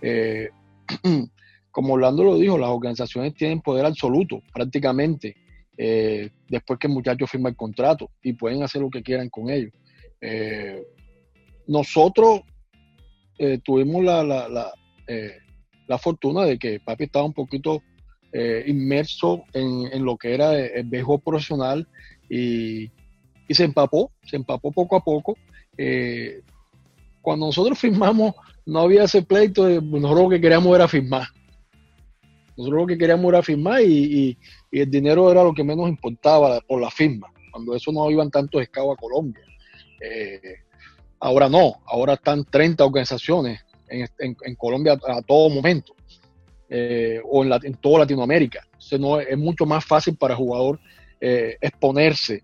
[0.00, 0.48] Eh,
[1.70, 5.36] como Orlando lo dijo, las organizaciones tienen poder absoluto prácticamente
[5.78, 9.50] eh, después que el muchacho firma el contrato y pueden hacer lo que quieran con
[9.50, 9.72] ellos.
[10.20, 10.82] Eh,
[11.66, 12.40] nosotros
[13.38, 17.82] eh, tuvimos la, la, fortuna de que papi estaba un poquito
[18.66, 21.88] inmerso en, lo que era el béisbol profesional
[22.28, 22.90] y,
[23.48, 25.38] y, se empapó, se empapó poco a poco.
[27.22, 28.34] cuando nosotros firmamos,
[28.66, 31.28] no había ese pleito, nosotros lo que queríamos era firmar.
[32.56, 34.36] Nosotros lo que queríamos era firmar y,
[34.70, 38.62] el dinero era lo que menos importaba por la firma, cuando eso no iban tantos
[38.62, 39.42] escabos a Colombia.
[40.00, 40.56] Eh,
[41.20, 45.94] ahora no, ahora están 30 organizaciones en, Colombia a, todo momento,
[46.68, 48.66] eh, o en, en, toda Latinoamérica.
[48.98, 50.80] no, es mucho más fácil para el jugador
[51.20, 52.42] eh, exponerse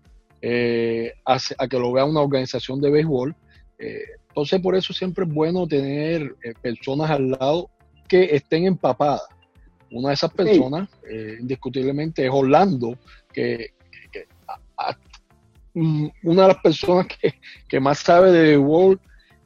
[1.25, 3.35] a, que lo vea una organización de béisbol.
[3.77, 7.69] entonces, por eso siempre es bueno tener personas al lado
[8.07, 9.21] que estén empapadas
[9.93, 12.97] una de esas personas, eh, indiscutiblemente, es Orlando,
[13.31, 13.73] que,
[15.73, 17.07] mm, una de las personas
[17.67, 18.99] que, más sabe de World,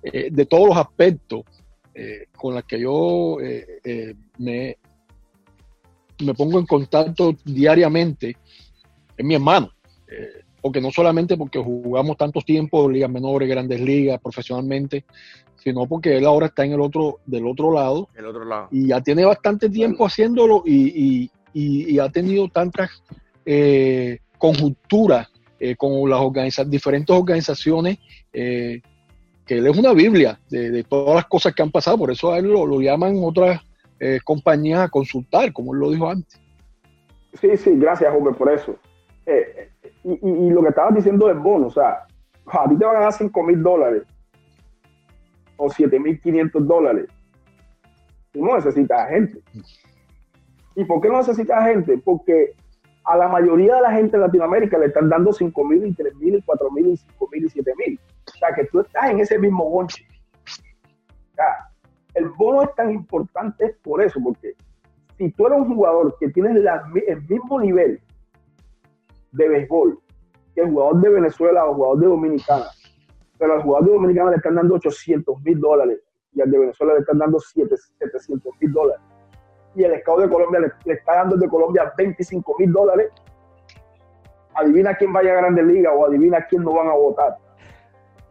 [0.04, 1.42] eh, de todos los aspectos,
[1.94, 3.38] eh, con las que yo
[4.38, 4.78] me,
[6.24, 8.38] me pongo en contacto diariamente,
[9.18, 9.72] es mi hermano.
[10.62, 15.06] Porque no solamente porque jugamos tantos tiempos, ligas menores, grandes ligas, profesionalmente,
[15.58, 18.10] sino porque él ahora está en el otro, del otro lado.
[18.16, 18.68] El otro lado.
[18.72, 21.30] Y ya tiene bastante tiempo haciéndolo y,
[22.00, 23.02] ha tenido tantas
[23.46, 25.28] eh, conjunturas
[25.60, 27.98] eh, con las diferentes organizaciones,
[28.32, 28.80] eh,
[29.46, 32.38] que él es una Biblia de, todas las cosas que han pasado, por eso a
[32.38, 33.62] él lo, llaman otras
[34.00, 36.40] eh, compañías a consultar, como él lo dijo antes.
[37.42, 38.76] Sí, sí, gracias, Jorge, por eso.
[40.04, 42.06] Y, lo que estabas diciendo es bono, o sea,
[42.46, 44.04] a ti te van a dar 5 mil dólares
[45.58, 47.08] o 7 mil 500 dólares.
[48.32, 49.42] Tú no necesitas gente.
[50.76, 51.98] ¿Y por qué no necesitas gente?
[51.98, 52.54] Porque
[53.04, 56.16] a la mayoría de la gente en Latinoamérica le están dando 5 mil y 3
[56.16, 58.00] mil y 4 mil y 5 mil y 7 mil.
[58.28, 60.06] O sea, que tú estás en ese mismo bonche.
[61.32, 61.70] O sea,
[62.14, 64.54] el bono es tan importante por eso, porque
[65.18, 68.00] si tú eres un jugador que tienes el mismo nivel
[69.38, 70.00] de béisbol
[70.54, 72.66] que el jugador de Venezuela o el jugador de Dominicana,
[73.38, 76.00] pero al jugador de Dominicana le están dando 800 mil dólares
[76.34, 79.02] y al de Venezuela le están dando 700 mil dólares
[79.78, 83.12] y el Estado de Colombia le, está dando de Colombia 25 mil dólares,
[84.56, 87.38] adivina quién vaya a Grandes Ligas o adivina quién no van a votar.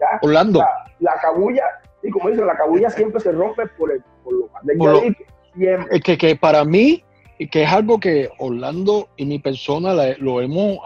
[0.00, 0.18] ¿Ya?
[0.22, 0.60] Orlando.
[0.98, 1.64] La, cabulla,
[2.02, 6.18] y como dicen, la cabulla siempre se rompe por, el, por lo más de que,
[6.18, 7.04] que para mí,
[7.38, 10.78] que es algo que Orlando y mi persona lo hemos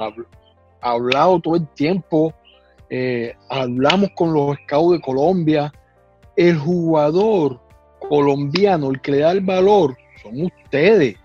[0.81, 2.35] hablado todo el tiempo,
[2.89, 5.73] eh, hablamos con los scouts de Colombia,
[6.37, 7.61] el jugador
[8.01, 11.17] colombiano, el que le da el valor, son ustedes.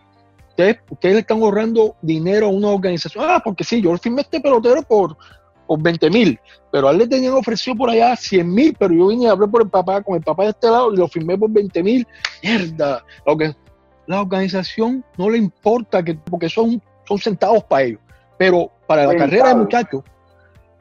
[0.50, 3.26] Ustedes, ustedes están ahorrando dinero a una organización.
[3.28, 5.18] Ah, porque sí, yo firmé este pelotero por,
[5.66, 6.40] por 20 mil,
[6.72, 9.50] pero a él le tenían ofrecido por allá 100 mil, pero yo vine a hablar
[9.50, 12.08] por el papá, con el papá de este lado y lo firmé por 20 mil.
[12.44, 13.04] Mierda.
[13.26, 13.56] Lo que,
[14.08, 18.00] la organización no le importa que, porque son, son centavos para ellos.
[18.38, 20.04] Pero para la carrera del muchacho,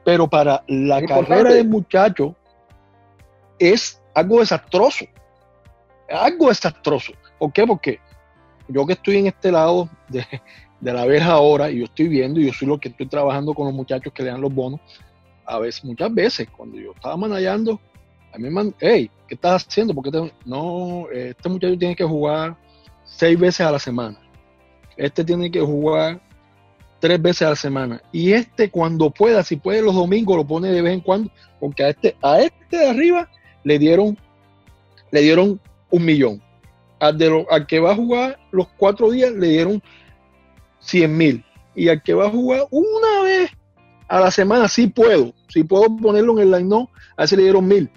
[0.03, 2.35] pero para la carrera del muchacho
[3.57, 5.05] es algo desastroso.
[6.09, 7.13] Algo desastroso.
[7.39, 7.65] ¿Por qué?
[7.65, 7.99] Porque
[8.67, 10.25] yo que estoy en este lado de,
[10.81, 13.65] la verja ahora y yo estoy viendo y yo soy lo que estoy trabajando con
[13.65, 14.79] los muchachos que le dan los bonos,
[15.45, 17.79] a veces, muchas veces, cuando yo estaba manejando,
[18.33, 19.93] a mí me mandan, hey, ¿qué estás haciendo?
[19.93, 22.55] Porque no, este muchacho tiene que jugar
[23.05, 24.19] seis veces a la semana.
[24.97, 26.21] Este tiene que jugar
[26.99, 28.01] tres veces a la semana.
[28.11, 31.83] Y este cuando pueda, si puede los domingos, lo pone de vez en cuando, porque
[31.83, 33.29] a este, a este de arriba
[33.63, 34.17] le dieron,
[35.11, 36.41] le dieron un millón
[36.99, 39.81] al, de al que va a jugar los cuatro días le dieron
[40.79, 41.45] 100 mil.
[41.73, 43.51] Y al que va a jugar una vez
[44.07, 45.33] a la semana, sí puedo.
[45.49, 47.89] Si puedo ponerlo en el line, no, a ese le dieron mil.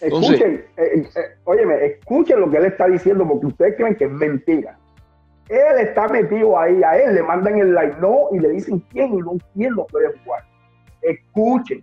[0.00, 4.78] Escuchen, eh, eh, escuchen lo que él está diciendo porque ustedes creen que es mentira.
[5.48, 9.14] Él está metido ahí, a él le mandan el line no y le dicen quién
[9.14, 10.44] y no quién lo puede jugar.
[11.00, 11.82] Escuchen,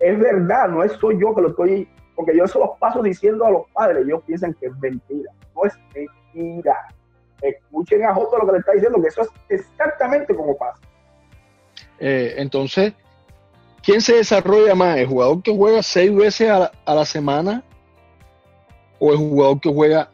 [0.00, 3.44] es verdad, no es soy yo que lo estoy porque yo eso los paso diciendo
[3.44, 5.32] a los padres, ellos piensan que es mentira.
[5.54, 6.76] No es mentira.
[7.40, 10.80] Escuchen a Joto lo que le está diciendo, que eso es exactamente como pasa.
[11.98, 12.94] Eh, entonces,
[13.84, 14.98] ¿quién se desarrolla más?
[14.98, 17.62] ¿El jugador que juega seis veces a la, semana?
[18.98, 20.10] ¿O el jugador que juega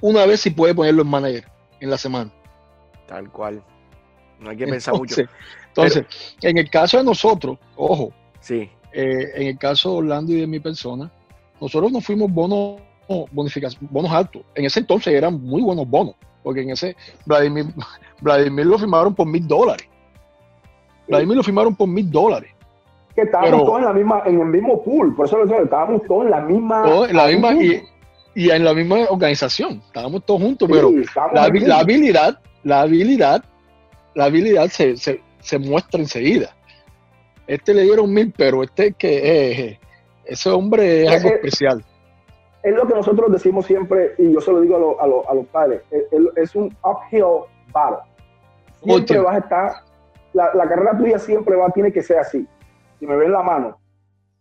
[0.00, 1.44] una vez y puede ponerlo en manager
[1.80, 2.30] en la semana?
[3.06, 3.62] Tal cual.
[4.40, 5.22] No hay que pensar mucho.
[5.68, 6.04] Entonces,
[6.42, 8.70] en el caso de nosotros, ojo, sí.
[8.92, 11.10] Eh, en el caso de Orlando y de mi persona,
[11.60, 12.80] nosotros nos fuimos bonos,
[13.32, 14.42] bonificación, bonos altos.
[14.54, 16.96] En ese entonces eran muy buenos bonos, porque en ese
[17.26, 17.66] Vladimir,
[18.20, 19.88] Vladimir lo firmaron por mil dólares.
[21.08, 22.50] Vladimir lo firmaron por mil dólares.
[23.14, 26.24] Que estábamos todos en la misma, en el mismo pool, por eso lo estábamos todos
[26.24, 27.06] en la misma.
[27.08, 27.54] en la misma
[28.34, 30.92] y, en la misma organización, estábamos todos juntos, pero
[31.34, 33.44] la, habilidad, la habilidad,
[34.14, 36.54] la habilidad se, se, se muestra enseguida.
[37.48, 39.80] Este le dieron mil, pero este que eh,
[40.26, 41.84] ese hombre es algo especial.
[42.62, 45.80] Es lo que nosotros decimos siempre, y yo se lo digo a, los padres,
[46.36, 48.04] es, un uphill battle.
[48.82, 49.72] Siempre vas a estar,
[50.32, 52.46] la, carrera tuya siempre va, tiene que ser así.
[52.98, 53.78] Si me ven la mano,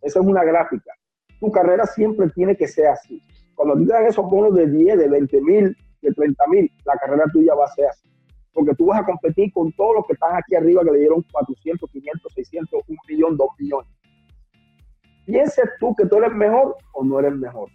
[0.02, 0.92] esa es una gráfica.
[1.40, 3.22] Tu carrera siempre tiene que ser así.
[3.56, 7.26] Cuando te dan esos bonos de 10, de 20 mil, de 30 mil, la carrera
[7.32, 8.08] tuya va a ser así
[8.58, 11.24] porque tú vas a competir con todos los que están aquí arriba que le dieron
[11.32, 13.92] 400, 500, 600, 1 millón, 2 millones.
[15.28, 17.70] Pienses tú que tú eres mejor o no eres mejor.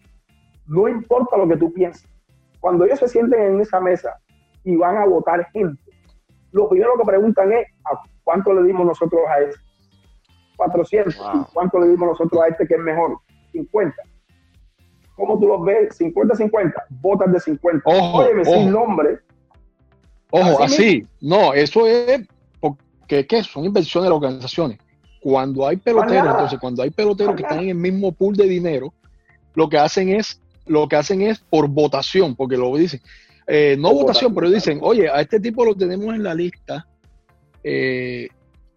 [0.67, 2.11] No importa lo que tú pienses.
[2.59, 4.19] Cuando ellos se sienten en esa mesa
[4.65, 5.81] y van a votar gente,
[6.53, 9.59] lo primero que preguntan es, ¿a cuánto le dimos nosotros a ese?
[10.57, 11.17] 400.
[11.53, 13.19] cuánto le dimos nosotros a este que es mejor?
[13.53, 13.97] 50.
[15.17, 15.99] ¿Cómo tú los ves?
[15.99, 16.73] 50-50.
[17.01, 17.83] Votas de 50.
[17.85, 19.19] Ojo, Óyeme, sin nombre
[20.35, 22.27] Ojo, así, no, eso es
[22.59, 23.45] porque que, ¿qué?
[23.45, 24.79] son inversiones de las organizaciones.
[25.21, 28.95] Cuando hay peloteros, entonces cuando hay peloteros que están en el mismo pool de dinero,
[29.55, 33.01] lo que hacen es, lo que hacen es por votación, porque lo dicen,
[33.47, 36.87] eh, no votación, pero dicen, oye, a este tipo lo tenemos en la lista,
[37.63, 38.29] eh,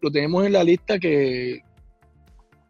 [0.01, 1.61] lo tenemos en la lista que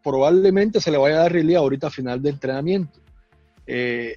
[0.04, 3.00] probablemente se le vaya a dar realidad ahorita a final de entrenamiento.
[3.66, 4.16] Eh,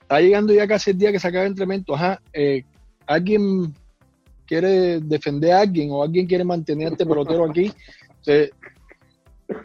[0.00, 2.20] está llegando ya casi el día que se acaba el entrenamiento, ajá,
[3.06, 3.74] alguien
[4.46, 7.72] quiere defender a alguien o alguien quiere mantener a este pelotero aquí,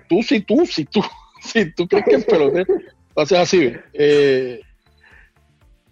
[0.08, 1.02] tú sí, tú, sí, tú,
[1.42, 2.66] si tú crees que el pelotero
[3.26, 3.72] ser así.
[3.94, 4.62] Eh,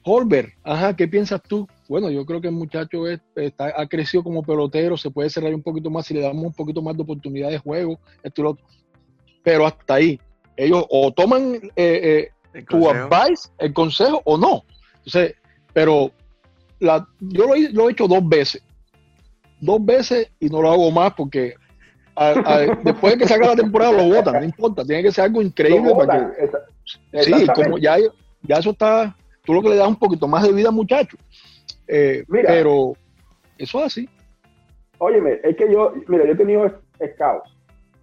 [0.10, 1.68] Holber, ajá, ¿qué piensas tú?
[1.90, 5.62] Bueno, yo creo que el muchacho está, ha crecido como pelotero, se puede cerrar un
[5.62, 8.50] poquito más si le damos un poquito más de oportunidad de juego, esto y lo
[8.52, 8.66] otro.
[9.44, 10.18] Pero hasta ahí,
[10.56, 14.64] ellos o toman eh, eh, tu advice, el consejo, o no.
[15.00, 15.36] Entonces,
[15.74, 16.12] pero
[16.80, 18.64] la, yo lo, he hecho dos veces.
[19.60, 21.56] Dos veces y no lo hago más porque
[22.84, 25.94] después de que salga la temporada lo votan, no importa, tiene que ser algo increíble
[25.96, 27.24] para que.
[27.24, 27.98] Sí, como ya,
[28.44, 29.16] ya eso está,
[29.48, 31.18] tú lo que le das un poquito más de vida al muchacho.
[31.88, 32.94] Eh, pero
[33.58, 34.10] eso es así.
[35.00, 36.72] Óyeme, es que yo, mira, yo he tenido
[37.14, 37.58] scouts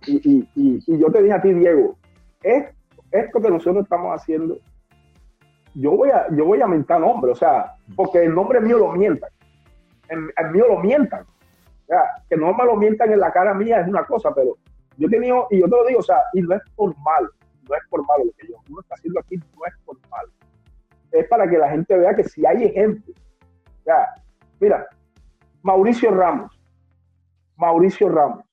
[0.06, 1.96] y, y, y, yo te dije a ti, Diego,
[2.42, 2.64] es,
[3.12, 4.58] esto que nosotros estamos haciendo,
[5.74, 8.92] yo voy a, yo voy a mentar nombre, o sea, porque el nombre mío lo
[8.92, 9.30] mientan.
[10.08, 11.26] El, el mío lo mientan
[12.28, 14.56] que no me lo mientan en la cara mía es una cosa, pero
[14.96, 17.28] yo he tenido, y yo te lo digo, o sea, y no es por mal,
[17.68, 19.74] no es por malo lo que yo, uno está haciendo aquí, no es.
[21.14, 23.16] Es para que la gente vea que si hay ejemplos.
[23.86, 24.14] Ya,
[24.58, 24.88] mira,
[25.62, 26.60] Mauricio Ramos,
[27.56, 28.44] Mauricio Ramos,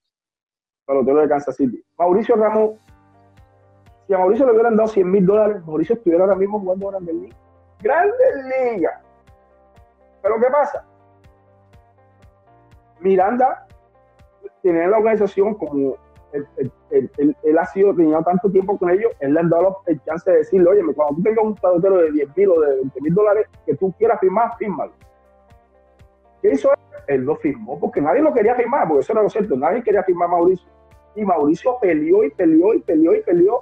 [0.86, 1.84] pelotero de Kansas City.
[1.98, 2.80] Mauricio Ramos,
[4.06, 7.16] si a Mauricio le hubieran dado 100 mil dólares, Mauricio estuviera ahora mismo jugando Grandes
[7.16, 7.40] Ligas.
[7.80, 9.02] Grandes Ligas.
[10.22, 10.86] Pero ¿qué pasa?
[13.00, 13.66] Miranda
[14.62, 15.98] tiene la organización como
[16.34, 20.38] él, ha sido, tenido tanto tiempo con ellos, él le han dado el chance de
[20.38, 23.48] decirle, oye, cuando tú tengas un pelotero de 10 mil o de 20 mil dólares
[23.66, 24.94] que tú quieras firmar, fírmalo.
[26.42, 26.80] ¿Qué hizo él?
[27.08, 30.04] Él lo firmó porque nadie lo quería firmar, porque eso era lo cierto, nadie quería
[30.04, 30.68] firmar a Mauricio.
[31.16, 33.60] Y Mauricio peleó y peleó y peleó y peleó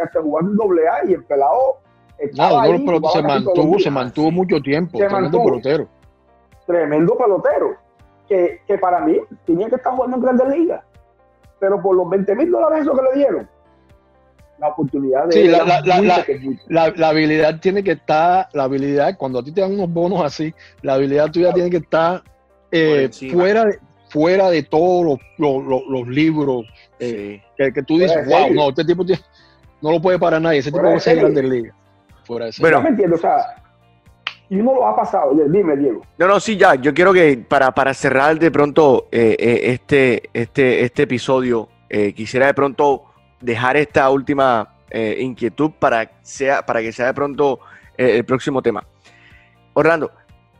[0.00, 1.78] hasta jugar un doble A y el pelado
[2.34, 5.88] no, no, se mantuvo, se mantuvo mucho tiempo, tremendo pelotero.
[6.66, 7.76] Tremendo pelotero
[8.28, 10.84] que, que para mí tenía que estar jugando en grandes ligas.
[11.60, 13.48] Pero por los 20 mil dólares eso que le dieron,
[14.58, 15.32] la oportunidad de...
[15.32, 19.60] Sí, la, la, la, la, habilidad tiene que estar, la habilidad, cuando a ti te
[19.60, 20.52] dan unos bonos así,
[20.82, 22.22] la habilidad tuya tiene que estar
[22.70, 23.78] eh, fuera, de,
[24.08, 26.66] fuera de todos los, los, los, libros
[26.98, 29.04] eh, que, que, tú dices, wow, no, este tipo
[29.80, 31.74] no lo puede parar nadie, ese tipo puede ser en grandes ligas.
[32.24, 33.62] Fuera de Bueno, me entiendo, o sea,
[34.50, 35.32] y uno lo ha pasado.
[35.34, 36.02] Dime, Diego.
[36.16, 36.74] No, no, sí, ya.
[36.76, 42.12] Yo quiero que para, para cerrar de pronto eh, eh, este, este, este episodio, eh,
[42.12, 43.04] quisiera de pronto
[43.40, 47.60] dejar esta última inquietud para, sea, para que sea de pronto
[47.94, 48.86] el próximo tema.
[49.74, 50.10] Orlando,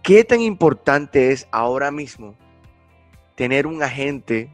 [0.03, 2.34] ¿qué tan importante es ahora mismo
[3.36, 4.51] tener un agente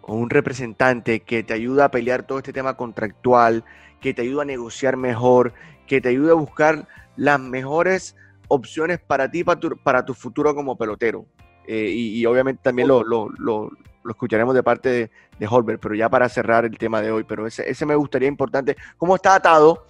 [0.00, 3.64] o un representante que te ayuda a pelear todo este tema contractual,
[4.00, 5.52] que te ayuda a negociar mejor,
[5.88, 8.14] que te ayude a buscar las mejores
[8.48, 11.26] opciones para ti, para tu, para tu futuro como pelotero.
[11.66, 13.70] Eh, y, obviamente también lo, lo, lo,
[14.08, 17.44] escucharemos de parte de, de, Holbert, pero ya para cerrar el tema de hoy, pero
[17.44, 19.84] ese, ese me gustaría importante, cómo está atado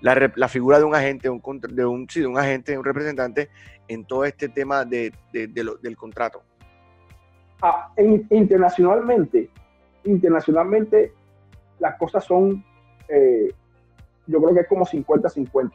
[0.00, 3.48] la, la figura de un agente, de, un, sí, de un agente, un representante
[3.86, 6.42] en todo este tema de, de, del contrato.
[7.62, 7.92] Ah,
[8.30, 9.48] internacionalmente,
[10.04, 11.12] internacionalmente
[11.78, 12.64] las cosas son,
[13.08, 13.52] eh,
[14.26, 15.70] yo creo que es como 50-50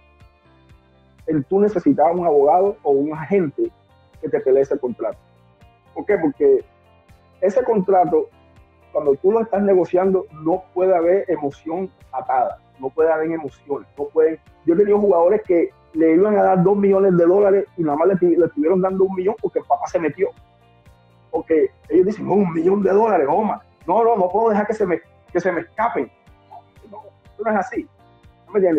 [1.29, 3.71] el, tú necesitabas un abogado o un agente
[4.21, 5.17] que te pelee ese contrato.
[5.93, 6.17] ¿Por qué?
[6.17, 6.65] Porque
[7.41, 8.29] ese contrato,
[8.91, 14.05] cuando tú lo estás negociando, no puede haber emoción atada, no puede haber emociones, no
[14.05, 14.39] pueden.
[14.65, 17.97] Yo he tenido jugadores que le iban a dar dos millones de dólares y nada
[17.97, 20.29] más le, estuvieron dando un millón porque el papá se metió.
[21.31, 23.61] Porque ellos dicen, no, un millón de dólares, Oma.
[23.87, 24.99] No, no, no puedo dejar que se me,
[25.31, 26.11] que se me escapen.
[26.91, 27.03] No,
[27.43, 27.87] no es así.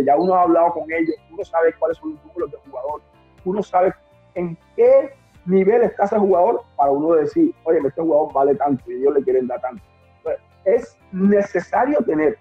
[0.04, 3.00] Ya uno ha hablado con ellos, uno sabe cuáles son los números de jugador,
[3.44, 3.94] uno sabe
[4.34, 5.14] en qué
[5.46, 9.22] nivel está ese jugador para uno decir, oye, este jugador vale tanto y ellos le
[9.22, 9.82] quieren dar tanto.
[10.64, 12.38] es necesario tener,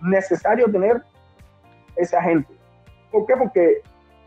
[0.00, 1.02] necesario tener
[1.96, 2.52] ese agente.
[3.10, 3.36] ¿Por qué?
[3.36, 3.82] Porque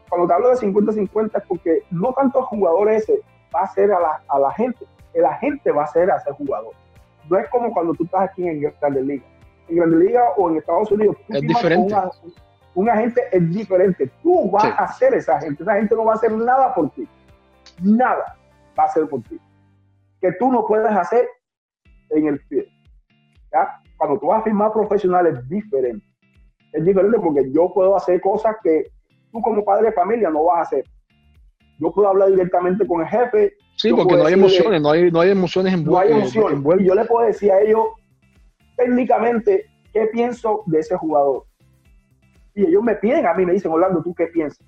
[0.09, 3.21] cuando te hablo de 50-50 es porque no tanto jugador ese
[3.53, 6.31] va a ser a la, a la gente, el agente va a ser a ese
[6.31, 6.73] jugador.
[7.29, 9.32] No es como cuando tú estás aquí en Grandes Ligas
[9.67, 11.15] en Grande Liga o en Estados Unidos.
[11.29, 11.95] es diferente.
[12.75, 14.11] un agente es diferente.
[14.21, 15.63] Tú vas a ser esa gente.
[15.63, 17.07] Esa gente no va a hacer nada por ti.
[17.81, 18.37] Nada
[18.77, 19.39] va a hacer por ti.
[20.21, 21.27] Que tú no puedes hacer,
[22.09, 22.67] en el field.
[23.51, 23.81] ¿ya?
[23.97, 26.05] Cuando tú vas a firmar profesional es diferente.
[26.71, 28.87] Es diferente porque yo puedo hacer cosas que
[29.31, 30.85] tú como padre de familia no vas a hacer.
[31.79, 33.53] Yo puedo hablar directamente con el jefe.
[33.77, 36.59] Sí, porque no hay emociones, no hay, no hay emociones en No hay emociones.
[36.79, 37.85] Y yo le puedo decir a ellos
[38.75, 41.43] técnicamente qué pienso de ese jugador.
[42.55, 44.65] Y ellos me piden a mí, me dicen, Orlando, ¿tú qué piensas?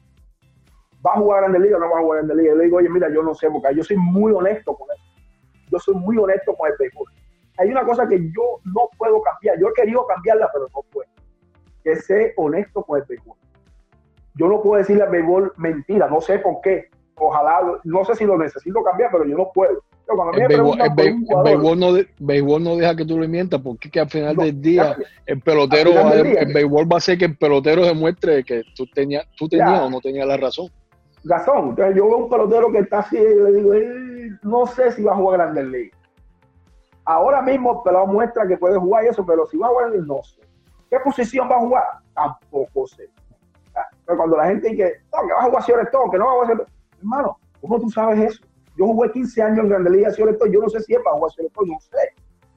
[1.05, 2.49] ¿Va a jugar en la liga o no va a jugar en la liga?
[2.49, 5.03] Yo le digo, oye, mira, yo no sé, porque yo soy muy honesto con eso.
[5.71, 7.07] Yo soy muy honesto con el béisbol.
[7.57, 9.59] Hay una cosa que yo no puedo cambiar.
[9.59, 11.09] Yo he querido cambiarla, pero no puedo.
[11.83, 13.37] Que ser honesto con el béisbol.
[14.35, 16.89] Yo no puedo decirle al béisbol mentira, no sé por qué.
[17.17, 19.83] Ojalá, no sé si lo necesito cambiar, pero yo no puedo.
[20.07, 20.47] El,
[22.19, 24.95] béisbol, no deja que tú lo mientas, porque que al final del día
[25.25, 29.47] el pelotero, el, béisbol va a hacer que el pelotero demuestre que tú tenías, tú
[29.47, 30.69] tenías o no tenías la razón.
[31.23, 31.69] Razón.
[31.69, 33.73] Entonces yo veo un pelotero que está así y le digo,
[34.43, 35.99] no sé si va a jugar Grandes Ligas.
[37.05, 39.91] Ahora mismo el pelado muestra que puede jugar y eso, pero si va a jugar,
[40.05, 40.41] no sé.
[40.89, 41.83] ¿Qué posición va a jugar?
[42.13, 43.09] Tampoco sé.
[44.05, 46.45] Pero cuando la gente dice, no, que va a jugar todo, que no va a
[46.45, 46.67] jugar
[46.99, 48.43] Hermano, ¿cómo tú sabes eso?
[48.77, 51.31] Yo jugué 15 años en Grandes Ligas todo, yo no sé si es para jugar
[51.53, 52.13] todo, no sé.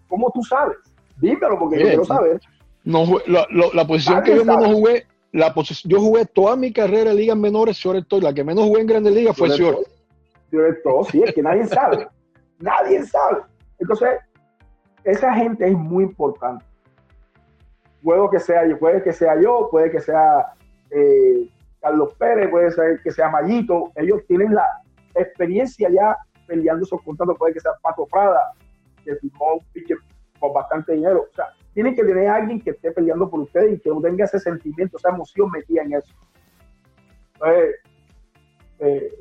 [0.09, 0.77] ¿Cómo tú sabes?
[1.19, 2.41] Dímelo porque yo quiero saber.
[2.85, 7.11] No, la, la, posición que yo menos jugué, la posición, yo jugué toda mi carrera
[7.11, 9.87] en ligas menores todo, la que menos jugué en Grandes Ligas fue Short.
[10.83, 12.09] todo, sí, es que nadie sabe.
[12.59, 13.43] nadie sabe.
[13.79, 14.09] Entonces,
[15.05, 16.65] esa gente es muy importante.
[18.03, 20.47] Puedo que sea yo, puede que sea yo, puede que sea
[20.91, 21.51] eh,
[21.81, 23.93] Carlos Pérez, puede ser que sea Mayito.
[23.97, 24.67] Ellos tienen la
[25.19, 26.17] experiencia ya
[26.47, 28.53] peleando esos contratos, puede que sea Paco Prada,
[29.05, 29.99] que firmó un pitcher
[30.41, 31.27] con bastante dinero.
[31.31, 34.01] O sea, tienen que tener a alguien que esté peleando por ustedes y que no
[34.01, 36.15] tenga ese sentimiento, esa emoción metida en eso.
[37.35, 37.75] Entonces,
[38.81, 39.13] eh,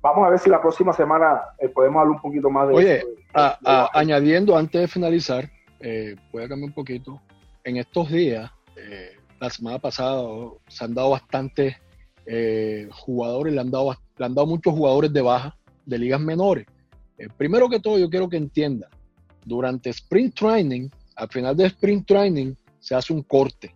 [0.00, 3.02] vamos a ver si la próxima semana eh, podemos hablar un poquito más de Oye,
[3.32, 7.20] añadiendo antes de finalizar, eh, voy a cambiar un poquito.
[7.64, 10.22] En estos días, eh, la semana pasada,
[10.68, 11.76] se han dado bastantes
[12.92, 15.56] jugadores, le han, dado, le han dado muchos jugadores de baja
[15.86, 16.66] de ligas menores.
[17.38, 18.86] primero que todo, yo quiero que entienda,
[19.46, 23.74] durante Sprint Training, al final de Sprint Training, se hace un corte.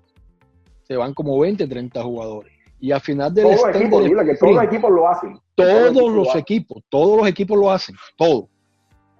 [0.83, 2.53] Se van como 20, 30 jugadores.
[2.79, 5.41] Y al final del todo equipo, que todos los equipos lo hacen.
[5.55, 8.51] Todos, los, equipos, todos los equipos lo hacen, todo.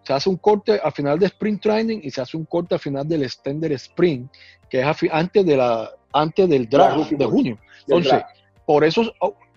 [0.03, 2.81] Se hace un corte al final de sprint training y se hace un corte al
[2.81, 4.31] final del extender sprint,
[4.69, 7.59] que es antes de la antes del draft de junio.
[7.87, 8.23] Entonces,
[8.67, 9.11] por eso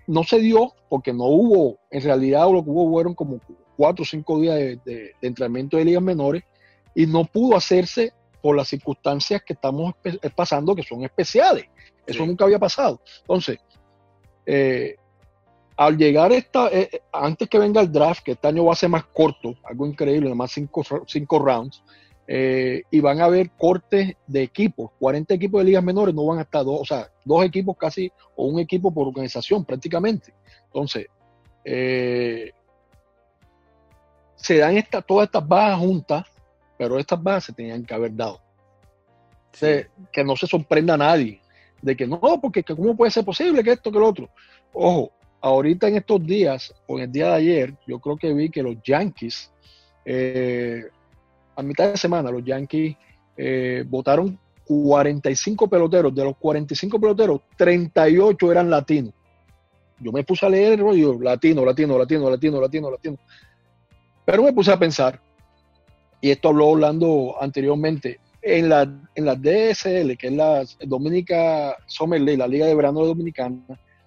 [0.07, 3.39] no se dio, porque no hubo, en realidad lo que hubo fueron como
[3.75, 6.43] cuatro o cinco días de, entrenamiento de ligas menores
[6.95, 9.93] y no pudo hacerse por las circunstancias que estamos
[10.35, 11.65] pasando, que son especiales.
[12.05, 13.01] Eso nunca había pasado.
[13.21, 13.59] Entonces,
[14.45, 14.95] eh,
[15.75, 18.77] al llegar esta, eh, eh, antes que venga el draft, que este año va a
[18.77, 21.83] ser más corto, algo increíble, más cinco, cinco rounds,
[22.28, 26.41] y van a haber cortes de equipos, 40 equipos de ligas menores no van a
[26.41, 30.34] estar dos, o sea, dos equipos casi, o un equipo por organización prácticamente.
[30.65, 31.07] Entonces,
[31.63, 32.53] se
[34.57, 36.25] dan esta, todas estas bajas juntas,
[36.78, 38.41] pero estas bajas se tenían que haber dado.
[40.11, 41.39] que no se sorprenda a nadie
[41.82, 44.30] de que no, porque ¿cómo puede ser posible que esto, que lo otro?
[44.73, 45.11] Ojo,
[45.41, 48.63] ahorita en estos días, o en el día de ayer, yo creo que vi que
[48.63, 49.51] los Yankees,
[50.05, 50.86] eh,
[51.57, 52.95] a mitad de semana, los Yankees
[53.35, 56.13] eh, votaron 45 peloteros.
[56.13, 59.13] De los 45 peloteros, 38 eran latinos.
[59.99, 63.17] Yo me puse a leer el rollo, latino, latino, latino, latino, latino, latino.
[64.23, 65.19] Pero me puse a pensar,
[66.21, 68.83] y esto habló hablando anteriormente, en la,
[69.15, 73.57] en la DSL, que es la Dominica Summer League, la Liga de Verano Dominicana,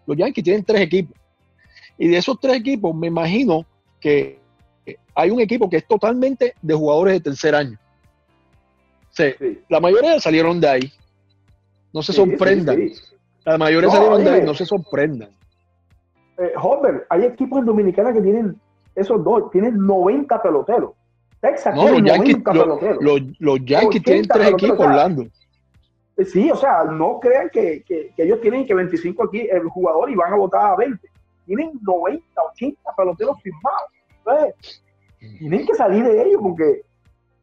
[0.07, 1.17] los Yankees tienen tres equipos.
[1.99, 3.67] Y de esos tres equipos, me imagino
[4.01, 4.40] que
[5.15, 7.79] hay un equipo que es totalmente de jugadores de tercer año.
[9.69, 10.93] La mayoría salieron de ahí.
[11.93, 12.91] No se sorprendan.
[13.45, 15.31] La mayoría salieron de ahí, no se sorprendan.
[16.39, 18.59] Eh, Homer, hay equipos en Dominicana que tienen
[18.95, 20.93] esos dos, tienen 90 peloteros.
[21.41, 22.37] Texas no, los Yankees,
[23.39, 25.23] los, Yankees tienen tres equipos, Orlando.
[26.17, 27.83] Eh, sí, o sea, no crean que,
[28.17, 31.09] ellos tienen que 25 aquí el jugador y van a votar a 20.
[31.47, 33.83] Tienen 90, 80 peloteros firmados.
[34.19, 34.83] Entonces,
[35.21, 36.83] tienen que salir de ellos porque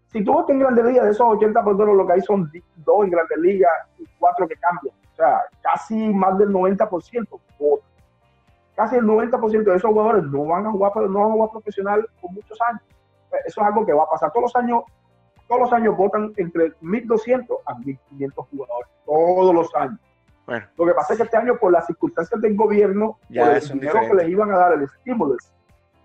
[0.07, 3.03] si tú ves en Grandes Ligas, de esos 80 peloteros, lo que hay son dos
[3.03, 4.95] en Grandes Ligas y cuatro que cambian.
[5.13, 7.27] O sea, casi más del 90%
[8.75, 12.07] Casi el 90% de esos jugadores no van a jugar, no van a jugar profesional
[12.21, 12.83] por muchos años.
[13.45, 14.31] Eso es algo que va a pasar.
[14.31, 14.83] Todos los años,
[15.47, 18.89] todos los años votan entre 1.200 a 1.500 jugadores.
[19.03, 19.99] Todos los años.
[20.77, 23.99] Lo que pasa es que este año, por las circunstancias del gobierno, por el dinero
[23.99, 25.35] que les iban a dar, el estímulo,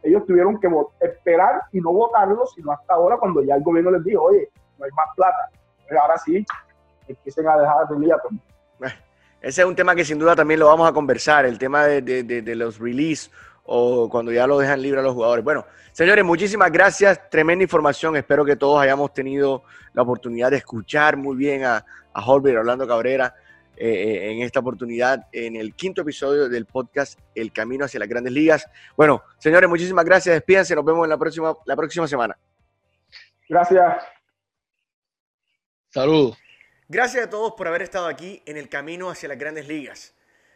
[0.02, 0.68] ellos tuvieron que
[1.00, 4.48] esperar y no votarlo, sino hasta ahora cuando ya el gobierno les dijo, oye,
[4.78, 5.50] no hay más plata.
[6.00, 6.44] ahora sí,
[7.06, 8.28] empiecen a dejar de liato.
[9.40, 12.02] Ese es un tema que sin duda también lo vamos a conversar, el tema de,
[12.22, 13.30] de los release
[13.64, 15.44] o cuando ya lo dejan libre a los jugadores.
[15.44, 18.16] Bueno, señores, muchísimas gracias, tremenda información.
[18.16, 19.62] Espero que todos hayamos tenido
[19.94, 23.34] la oportunidad de escuchar muy bien a, a Holbert Orlando Cabrera
[23.84, 28.08] eh, eh, en esta oportunidad, en el quinto episodio del podcast El Camino hacia las
[28.08, 28.64] Grandes Ligas.
[28.96, 30.36] Bueno, señores, muchísimas gracias.
[30.36, 32.38] Despídense, nos vemos en la próxima, la próxima semana.
[33.48, 34.04] Gracias.
[35.88, 36.38] Saludos.
[36.86, 40.14] Gracias a todos por haber estado aquí en el camino hacia las grandes ligas.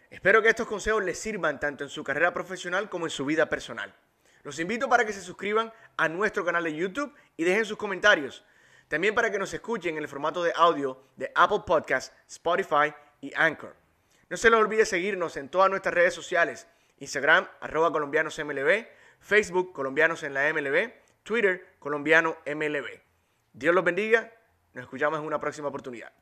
[0.09, 3.49] Espero que estos consejos les sirvan tanto en su carrera profesional como en su vida
[3.49, 3.93] personal.
[4.45, 8.45] Los invito para que se suscriban a nuestro canal de YouTube y dejen sus comentarios.
[8.87, 13.33] También para que nos escuchen en el formato de audio de Apple Podcasts, Spotify y
[13.35, 13.77] Anchor.
[14.29, 16.67] No se les olvide seguirnos en todas nuestras redes sociales,
[16.99, 18.87] Instagram, arroba colombianosmlb,
[19.21, 20.93] Facebook, colombianos en la MLB,
[21.23, 23.01] Twitter, colombiano MLB.
[23.53, 24.33] Dios los bendiga,
[24.73, 26.12] nos escuchamos en una próxima oportunidad.